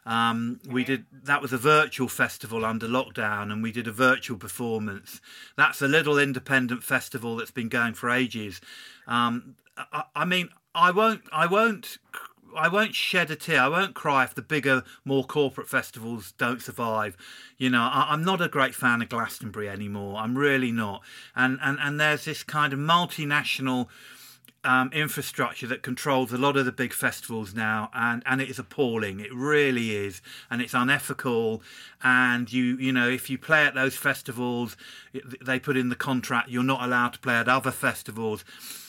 Um, 0.05 0.59
we 0.69 0.83
did 0.83 1.07
that 1.12 1.40
was 1.40 1.53
a 1.53 1.59
virtual 1.59 2.09
festival 2.09 2.64
under 2.64 2.88
lockdown, 2.88 3.53
and 3.53 3.62
we 3.62 3.71
did 3.71 3.87
a 3.87 3.93
virtual 3.93 4.37
performance. 4.37 5.21
That's 5.57 5.81
a 5.81 5.87
little 5.87 6.19
independent 6.19 6.83
festival 6.83 7.37
that's 7.37 7.53
been 7.53 7.69
going 7.69 7.95
for 7.95 8.11
ages. 8.11 8.61
Um, 9.07 9.55
I, 9.77 10.05
I 10.16 10.25
mean, 10.25 10.49
I 10.75 10.90
won't, 10.90 11.23
I 11.31 11.47
won't, 11.47 11.99
I 12.57 12.66
won't 12.66 12.97
shed 12.97 13.31
a 13.31 13.37
tear. 13.37 13.61
I 13.61 13.69
won't 13.69 13.95
cry 13.95 14.25
if 14.25 14.35
the 14.35 14.43
bigger, 14.43 14.83
more 15.05 15.23
corporate 15.23 15.69
festivals 15.69 16.33
don't 16.38 16.61
survive. 16.61 17.16
You 17.57 17.71
know, 17.71 17.83
I, 17.83 18.09
I'm 18.11 18.25
not 18.25 18.40
a 18.40 18.49
great 18.49 18.75
fan 18.75 19.03
of 19.03 19.11
Glastonbury 19.11 19.69
anymore. 19.69 20.16
I'm 20.16 20.37
really 20.37 20.73
not. 20.73 21.03
And 21.37 21.61
and 21.62 21.79
and 21.81 22.01
there's 22.01 22.25
this 22.25 22.43
kind 22.43 22.73
of 22.73 22.81
multinational 22.81 23.87
um, 24.64 24.90
infrastructure 24.92 25.66
that 25.68 25.83
controls 25.83 26.33
a 26.33 26.38
lot 26.38 26.57
of 26.57 26.66
the 26.66 26.73
big 26.73 26.92
festivals 26.92 27.55
now, 27.55 27.90
and, 27.94 28.23
and 28.27 28.40
it 28.40 28.51
is 28.51 28.59
appalling. 28.59 29.20
It 29.20 29.33
really 29.33 29.96
is, 29.96 30.20
and 30.51 30.61
it's 30.61 30.75
unethical. 30.75 31.62
And 32.03 32.53
you 32.53 32.77
you 32.77 32.92
know, 32.92 33.09
if 33.09 33.31
you 33.31 33.38
play 33.38 33.64
at 33.64 33.75
those 33.75 33.96
festivals, 33.96 34.77
they 35.40 35.59
put 35.59 35.77
in 35.77 35.88
the 35.88 35.96
contract 35.96 36.49
you're 36.51 36.62
not 36.62 36.83
allowed 36.83 37.14
to 37.14 37.18
play 37.18 37.35
at 37.35 37.49
other 37.49 37.70
festivals. 37.70 38.44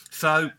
So 0.10 0.52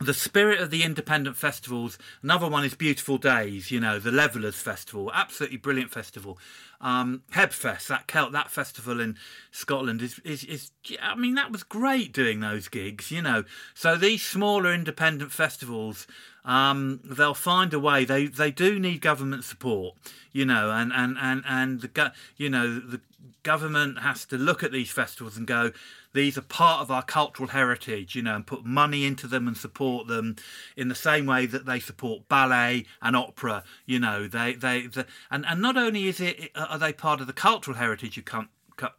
the 0.00 0.14
spirit 0.14 0.60
of 0.60 0.70
the 0.70 0.82
independent 0.84 1.36
festivals. 1.36 1.98
Another 2.22 2.48
one 2.48 2.64
is 2.64 2.74
Beautiful 2.74 3.18
Days, 3.18 3.70
you 3.70 3.80
know, 3.80 3.98
the 3.98 4.12
Levellers 4.12 4.60
Festival, 4.60 5.10
absolutely 5.12 5.56
brilliant 5.56 5.90
festival. 5.90 6.38
um, 6.80 7.22
Hebfest, 7.32 7.88
that 7.88 8.06
Celt, 8.06 8.32
that 8.32 8.50
festival 8.50 9.00
in 9.00 9.16
Scotland 9.50 10.00
is, 10.00 10.20
is, 10.20 10.44
is, 10.44 10.70
I 11.02 11.14
mean, 11.16 11.34
that 11.34 11.50
was 11.50 11.62
great 11.64 12.12
doing 12.12 12.40
those 12.40 12.68
gigs, 12.68 13.10
you 13.10 13.22
know. 13.22 13.44
So 13.74 13.96
these 13.96 14.22
smaller 14.22 14.72
independent 14.72 15.32
festivals, 15.32 16.06
um, 16.44 17.00
they'll 17.04 17.34
find 17.34 17.74
a 17.74 17.80
way. 17.80 18.04
They 18.04 18.26
they 18.26 18.50
do 18.50 18.78
need 18.78 19.00
government 19.00 19.44
support, 19.44 19.96
you 20.32 20.44
know, 20.44 20.70
and 20.70 20.92
and 20.92 21.16
and 21.20 21.42
and 21.46 21.80
the 21.80 22.12
you 22.36 22.48
know 22.48 22.78
the 22.78 23.00
government 23.42 24.00
has 24.00 24.24
to 24.26 24.38
look 24.38 24.62
at 24.62 24.72
these 24.72 24.90
festivals 24.90 25.36
and 25.36 25.46
go, 25.46 25.72
these 26.12 26.38
are 26.38 26.42
part 26.42 26.80
of 26.80 26.90
our 26.90 27.02
cultural 27.02 27.48
heritage, 27.48 28.14
you 28.14 28.22
know, 28.22 28.36
and 28.36 28.46
put 28.46 28.64
money 28.64 29.04
into 29.04 29.26
them 29.26 29.46
and 29.46 29.56
support 29.56 30.06
them 30.06 30.36
in 30.76 30.88
the 30.88 30.94
same 30.94 31.26
way 31.26 31.46
that 31.46 31.66
they 31.66 31.80
support 31.80 32.28
ballet 32.28 32.86
and 33.02 33.14
opera. 33.14 33.64
You 33.86 33.98
know, 33.98 34.26
they 34.26 34.54
they, 34.54 34.88
and 35.30 35.44
and 35.46 35.60
not 35.60 35.76
only 35.76 36.06
is 36.06 36.20
it 36.20 36.50
are 36.54 36.78
they 36.78 36.92
part 36.92 37.20
of 37.20 37.26
the 37.26 37.32
cultural 37.32 37.76
heritage 37.76 38.22
can't 38.24 38.48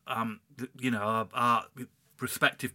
um 0.08 0.42
you 0.78 0.92
know 0.92 1.00
our, 1.00 1.28
our 1.34 1.66
respective 2.20 2.74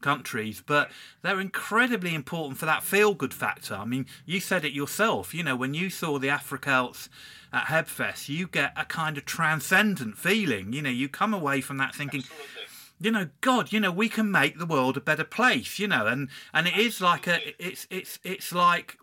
countries, 0.00 0.62
but 0.64 0.90
they're 1.22 1.40
incredibly 1.40 2.14
important 2.14 2.58
for 2.58 2.66
that 2.66 2.82
feel 2.82 3.14
good 3.14 3.34
factor. 3.34 3.74
I 3.74 3.84
mean, 3.84 4.06
you 4.24 4.40
said 4.40 4.64
it 4.64 4.72
yourself, 4.72 5.34
you 5.34 5.42
know, 5.42 5.56
when 5.56 5.74
you 5.74 5.90
saw 5.90 6.18
the 6.18 6.28
Afrocelts 6.28 7.08
at 7.52 7.66
Hebfest, 7.66 8.28
you 8.28 8.46
get 8.46 8.72
a 8.76 8.84
kind 8.84 9.16
of 9.16 9.24
transcendent 9.24 10.16
feeling. 10.18 10.72
You 10.72 10.82
know, 10.82 10.90
you 10.90 11.08
come 11.08 11.34
away 11.34 11.60
from 11.60 11.78
that 11.78 11.94
thinking, 11.94 12.20
Absolutely. 12.20 12.67
You 13.00 13.10
know, 13.10 13.28
God, 13.40 13.72
you 13.72 13.80
know, 13.80 13.92
we 13.92 14.08
can 14.08 14.30
make 14.30 14.58
the 14.58 14.66
world 14.66 14.96
a 14.96 15.00
better 15.00 15.24
place, 15.24 15.78
you 15.78 15.88
know, 15.88 16.06
and 16.06 16.28
and 16.52 16.66
it 16.66 16.76
is 16.76 17.00
like 17.00 17.26
a, 17.26 17.38
it's 17.64 17.86
it's 17.90 18.18
it's 18.24 18.52
like 18.52 18.98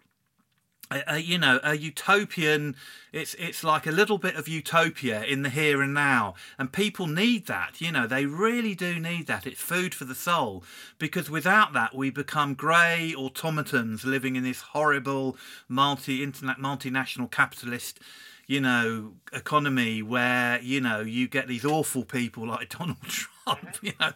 a, 0.91 1.15
a, 1.15 1.17
you 1.17 1.37
know 1.37 1.59
a 1.63 1.75
utopian 1.75 2.75
it's 3.11 3.33
it's 3.35 3.63
like 3.63 3.87
a 3.87 3.91
little 3.91 4.17
bit 4.17 4.35
of 4.35 4.47
utopia 4.47 5.23
in 5.23 5.41
the 5.41 5.49
here 5.49 5.81
and 5.81 5.93
now. 5.93 6.35
And 6.59 6.71
people 6.71 7.07
need 7.07 7.47
that 7.47 7.79
you 7.79 7.91
know 7.91 8.05
they 8.05 8.25
really 8.25 8.75
do 8.75 8.99
need 8.99 9.27
that. 9.27 9.47
It's 9.47 9.61
food 9.61 9.95
for 9.95 10.05
the 10.05 10.15
soul. 10.15 10.63
Because 10.99 11.29
without 11.29 11.73
that 11.73 11.95
we 11.95 12.09
become 12.09 12.53
grey 12.53 13.13
automatons 13.15 14.03
living 14.03 14.35
in 14.35 14.43
this 14.43 14.61
horrible 14.61 15.37
multi 15.69 16.21
internet 16.21 16.57
multinational 16.57 17.31
capitalist 17.31 17.99
you 18.47 18.61
know 18.61 19.13
economy 19.33 20.01
where 20.01 20.59
you 20.61 20.79
know 20.81 21.01
you 21.01 21.27
get 21.27 21.47
these 21.47 21.65
awful 21.65 22.03
people 22.03 22.47
like 22.47 22.77
Donald 22.77 23.01
Trump 23.01 23.77
you 23.81 23.93
know 23.99 24.11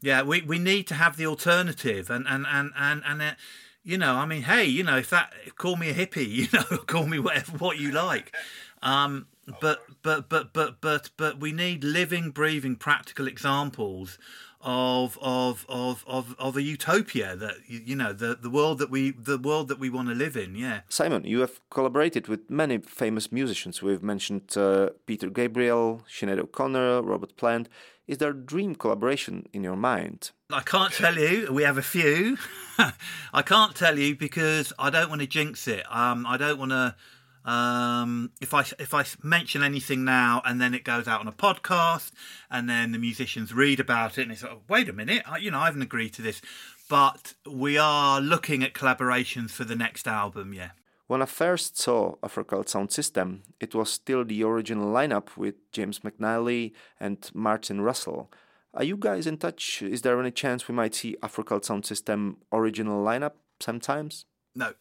yeah 0.00 0.22
we, 0.22 0.42
we 0.42 0.58
need 0.58 0.86
to 0.88 0.94
have 0.94 1.16
the 1.16 1.26
alternative 1.26 2.10
and 2.10 2.26
and 2.28 2.46
and 2.48 2.72
and, 2.76 3.02
and 3.06 3.22
it, 3.22 3.34
you 3.84 3.98
know, 3.98 4.14
I 4.14 4.26
mean, 4.26 4.42
hey, 4.42 4.64
you 4.64 4.84
know, 4.84 4.96
if 4.96 5.10
that 5.10 5.32
call 5.56 5.76
me 5.76 5.90
a 5.90 5.94
hippie, 5.94 6.28
you 6.28 6.48
know, 6.52 6.78
call 6.78 7.06
me 7.06 7.18
whatever 7.18 7.58
what 7.58 7.78
you 7.78 7.90
like. 7.90 8.34
Um, 8.82 9.26
but 9.60 9.82
but 10.02 10.28
but 10.28 10.52
but 10.52 10.80
but 10.80 11.10
but 11.16 11.40
we 11.40 11.52
need 11.52 11.82
living, 11.82 12.30
breathing, 12.30 12.76
practical 12.76 13.26
examples 13.26 14.18
of 14.62 15.18
of 15.20 15.66
of 15.68 16.04
of, 16.06 16.34
of 16.38 16.56
a 16.56 16.62
utopia 16.62 17.36
that 17.36 17.54
you, 17.66 17.96
know 17.96 18.12
the 18.12 18.38
the 18.40 18.50
world 18.50 18.78
that 18.78 18.90
we 18.90 19.10
the 19.10 19.38
world 19.38 19.68
that 19.68 19.78
we 19.78 19.90
want 19.90 20.08
to 20.08 20.14
live 20.14 20.36
in. 20.36 20.54
Yeah. 20.54 20.80
Simon, 20.88 21.24
you 21.24 21.40
have 21.40 21.60
collaborated 21.70 22.28
with 22.28 22.48
many 22.48 22.78
famous 22.78 23.32
musicians. 23.32 23.82
We've 23.82 24.02
mentioned 24.02 24.56
uh, 24.56 24.90
Peter 25.06 25.28
Gabriel, 25.28 26.02
Sinead 26.08 26.38
O'Connor, 26.38 27.02
Robert 27.02 27.36
Plant. 27.36 27.68
Is 28.06 28.18
there 28.18 28.30
a 28.30 28.36
dream 28.36 28.74
collaboration 28.74 29.46
in 29.52 29.62
your 29.62 29.76
mind? 29.76 30.32
I 30.50 30.60
can't 30.60 30.92
tell 30.92 31.16
you. 31.16 31.52
We 31.52 31.62
have 31.62 31.78
a 31.78 31.82
few. 31.82 32.36
I 33.32 33.42
can't 33.42 33.74
tell 33.74 33.98
you 33.98 34.16
because 34.16 34.72
I 34.78 34.90
don't 34.90 35.08
want 35.08 35.20
to 35.20 35.26
jinx 35.26 35.68
it. 35.68 35.84
Um, 35.90 36.26
I 36.26 36.36
don't 36.36 36.58
want 36.58 36.72
to. 36.72 36.94
Um, 37.44 38.30
if 38.40 38.54
I 38.54 38.60
if 38.78 38.94
I 38.94 39.04
mention 39.22 39.62
anything 39.62 40.04
now 40.04 40.42
and 40.44 40.60
then 40.60 40.74
it 40.74 40.84
goes 40.84 41.08
out 41.08 41.20
on 41.20 41.28
a 41.28 41.32
podcast 41.32 42.12
and 42.50 42.68
then 42.68 42.92
the 42.92 42.98
musicians 42.98 43.52
read 43.52 43.80
about 43.80 44.18
it 44.18 44.22
and 44.22 44.32
it's 44.32 44.42
like, 44.42 44.58
wait 44.68 44.88
a 44.88 44.92
minute, 44.92 45.22
I, 45.26 45.38
you 45.38 45.50
know, 45.50 45.58
I 45.58 45.66
haven't 45.66 45.82
agreed 45.82 46.12
to 46.14 46.22
this. 46.22 46.40
But 46.88 47.34
we 47.50 47.78
are 47.78 48.20
looking 48.20 48.62
at 48.62 48.74
collaborations 48.74 49.50
for 49.50 49.64
the 49.64 49.76
next 49.76 50.06
album. 50.06 50.52
Yeah. 50.52 50.70
When 51.08 51.20
I 51.20 51.26
first 51.26 51.78
saw 51.78 52.14
Afro 52.22 52.44
Celt 52.44 52.68
Sound 52.68 52.92
System, 52.92 53.42
it 53.60 53.74
was 53.74 53.92
still 53.92 54.24
the 54.24 54.44
original 54.44 54.92
lineup 54.92 55.36
with 55.36 55.56
James 55.72 56.00
McNally 56.00 56.72
and 56.98 57.30
Martin 57.34 57.80
Russell. 57.80 58.30
Are 58.72 58.84
you 58.84 58.96
guys 58.96 59.26
in 59.26 59.36
touch? 59.36 59.82
Is 59.82 60.02
there 60.02 60.18
any 60.18 60.30
chance 60.30 60.68
we 60.68 60.74
might 60.74 60.94
see 60.94 61.16
Afro 61.22 61.44
Celt 61.44 61.64
Sound 61.64 61.84
System 61.84 62.38
original 62.52 63.04
lineup 63.04 63.32
sometimes? 63.60 64.24
No, 64.54 64.72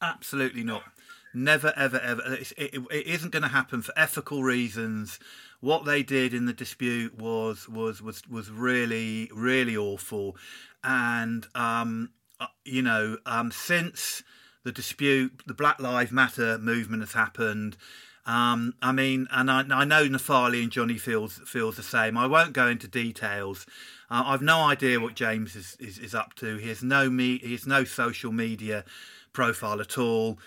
absolutely 0.00 0.64
not. 0.64 0.84
Never, 1.32 1.72
ever, 1.76 2.00
ever. 2.00 2.22
It's, 2.26 2.52
it, 2.52 2.74
it 2.90 3.06
isn't 3.06 3.30
going 3.30 3.42
to 3.42 3.48
happen 3.48 3.82
for 3.82 3.92
ethical 3.96 4.42
reasons. 4.42 5.18
What 5.60 5.84
they 5.84 6.02
did 6.02 6.34
in 6.34 6.46
the 6.46 6.52
dispute 6.52 7.16
was 7.16 7.68
was 7.68 8.02
was 8.02 8.26
was 8.28 8.50
really 8.50 9.30
really 9.32 9.76
awful, 9.76 10.36
and 10.82 11.46
um, 11.54 12.10
uh, 12.40 12.46
you 12.64 12.82
know 12.82 13.18
um, 13.26 13.52
since 13.52 14.22
the 14.64 14.72
dispute, 14.72 15.42
the 15.46 15.54
Black 15.54 15.80
Lives 15.80 16.12
Matter 16.12 16.58
movement 16.58 17.02
has 17.02 17.12
happened. 17.12 17.76
Um, 18.26 18.74
I 18.82 18.92
mean, 18.92 19.26
and 19.30 19.50
I, 19.50 19.64
I 19.70 19.84
know 19.84 20.06
N'Faly 20.06 20.62
and 20.62 20.70
Johnny 20.70 20.98
feels 20.98 21.40
feels 21.46 21.76
the 21.76 21.82
same. 21.82 22.16
I 22.16 22.26
won't 22.26 22.52
go 22.52 22.66
into 22.66 22.88
details. 22.88 23.66
Uh, 24.10 24.24
I've 24.26 24.42
no 24.42 24.60
idea 24.60 25.00
what 25.00 25.14
James 25.14 25.56
is, 25.56 25.76
is, 25.78 25.98
is 25.98 26.14
up 26.14 26.34
to. 26.34 26.56
He 26.56 26.68
has 26.68 26.82
no 26.82 27.08
me, 27.08 27.38
he 27.38 27.52
has 27.52 27.66
no 27.66 27.84
social 27.84 28.32
media 28.32 28.84
profile 29.32 29.80
at 29.80 29.96
all. 29.96 30.38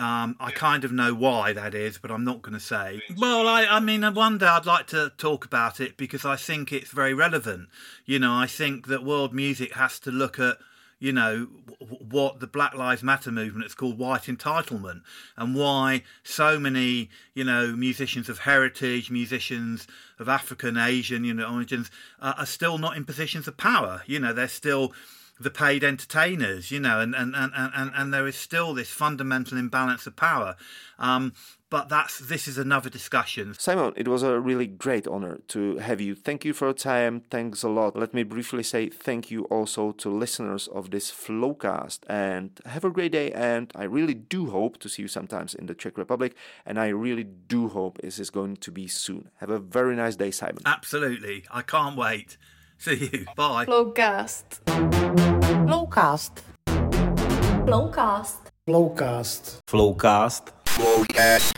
Um, 0.00 0.34
I 0.40 0.50
kind 0.50 0.84
of 0.84 0.92
know 0.92 1.12
why 1.12 1.52
that 1.52 1.74
is, 1.74 1.98
but 1.98 2.10
I'm 2.10 2.24
not 2.24 2.40
going 2.40 2.54
to 2.54 2.60
say. 2.60 3.02
Well, 3.18 3.46
I, 3.46 3.66
I 3.66 3.80
mean, 3.80 4.02
one 4.14 4.38
day 4.38 4.46
I'd 4.46 4.64
like 4.64 4.86
to 4.88 5.12
talk 5.18 5.44
about 5.44 5.78
it 5.78 5.98
because 5.98 6.24
I 6.24 6.36
think 6.36 6.72
it's 6.72 6.90
very 6.90 7.12
relevant. 7.12 7.68
You 8.06 8.18
know, 8.18 8.32
I 8.32 8.46
think 8.46 8.86
that 8.86 9.04
world 9.04 9.34
music 9.34 9.74
has 9.74 9.98
to 10.00 10.10
look 10.10 10.38
at 10.38 10.56
you 10.98 11.12
know 11.12 11.48
what 11.78 12.40
the 12.40 12.46
black 12.46 12.74
lives 12.74 13.02
matter 13.02 13.30
movement 13.32 13.66
is 13.66 13.74
called 13.74 13.98
white 13.98 14.22
entitlement 14.24 15.00
and 15.36 15.54
why 15.54 16.02
so 16.22 16.58
many 16.58 17.08
you 17.32 17.42
know 17.42 17.74
musicians 17.74 18.28
of 18.28 18.40
heritage 18.40 19.10
musicians 19.10 19.88
of 20.18 20.28
african 20.28 20.76
asian 20.76 21.24
you 21.24 21.32
know 21.32 21.50
origins 21.54 21.90
uh, 22.20 22.34
are 22.36 22.44
still 22.44 22.76
not 22.76 22.98
in 22.98 23.04
positions 23.06 23.48
of 23.48 23.56
power 23.56 24.02
you 24.04 24.20
know 24.20 24.34
they're 24.34 24.46
still 24.46 24.92
the 25.40 25.50
paid 25.50 25.82
entertainers 25.82 26.70
you 26.70 26.78
know 26.78 27.00
and 27.00 27.14
and 27.14 27.34
and 27.34 27.52
and, 27.54 27.90
and 27.94 28.14
there 28.14 28.26
is 28.26 28.36
still 28.36 28.74
this 28.74 28.90
fundamental 28.90 29.58
imbalance 29.58 30.06
of 30.06 30.14
power 30.14 30.56
um, 30.98 31.32
but 31.70 31.88
that's 31.88 32.18
this 32.18 32.48
is 32.48 32.58
another 32.58 32.90
discussion. 32.90 33.54
Simon, 33.56 33.92
it 33.96 34.08
was 34.08 34.24
a 34.24 34.40
really 34.40 34.66
great 34.66 35.06
honor 35.06 35.40
to 35.48 35.78
have 35.78 36.00
you. 36.00 36.16
Thank 36.16 36.44
you 36.44 36.52
for 36.52 36.66
your 36.66 36.74
time. 36.74 37.22
Thanks 37.30 37.62
a 37.62 37.68
lot. 37.68 37.96
Let 37.96 38.12
me 38.12 38.24
briefly 38.24 38.64
say 38.64 38.88
thank 38.88 39.30
you 39.30 39.44
also 39.44 39.92
to 39.92 40.10
listeners 40.10 40.66
of 40.66 40.90
this 40.90 41.12
Flowcast 41.12 42.00
and 42.08 42.60
have 42.66 42.84
a 42.84 42.90
great 42.90 43.12
day. 43.12 43.30
And 43.30 43.70
I 43.76 43.84
really 43.84 44.14
do 44.14 44.50
hope 44.50 44.78
to 44.80 44.88
see 44.88 45.02
you 45.02 45.08
sometimes 45.08 45.54
in 45.54 45.66
the 45.66 45.74
Czech 45.74 45.96
Republic. 45.96 46.34
And 46.66 46.78
I 46.78 46.88
really 46.88 47.24
do 47.24 47.68
hope 47.68 47.98
this 47.98 48.18
is 48.18 48.30
going 48.30 48.56
to 48.56 48.72
be 48.72 48.88
soon. 48.88 49.30
Have 49.36 49.50
a 49.50 49.60
very 49.60 49.94
nice 49.94 50.16
day, 50.16 50.32
Simon. 50.32 50.62
Absolutely. 50.66 51.44
I 51.52 51.62
can't 51.62 51.96
wait. 51.96 52.36
See 52.80 53.10
you. 53.12 53.26
Bye. 53.36 53.66
Flowcast. 53.66 54.64
Flowcast. 55.68 56.42
Flowcast. 57.66 58.38
Flowcast. 58.66 59.60
Flowcast. 59.68 60.52
Flowcast. 60.64 61.52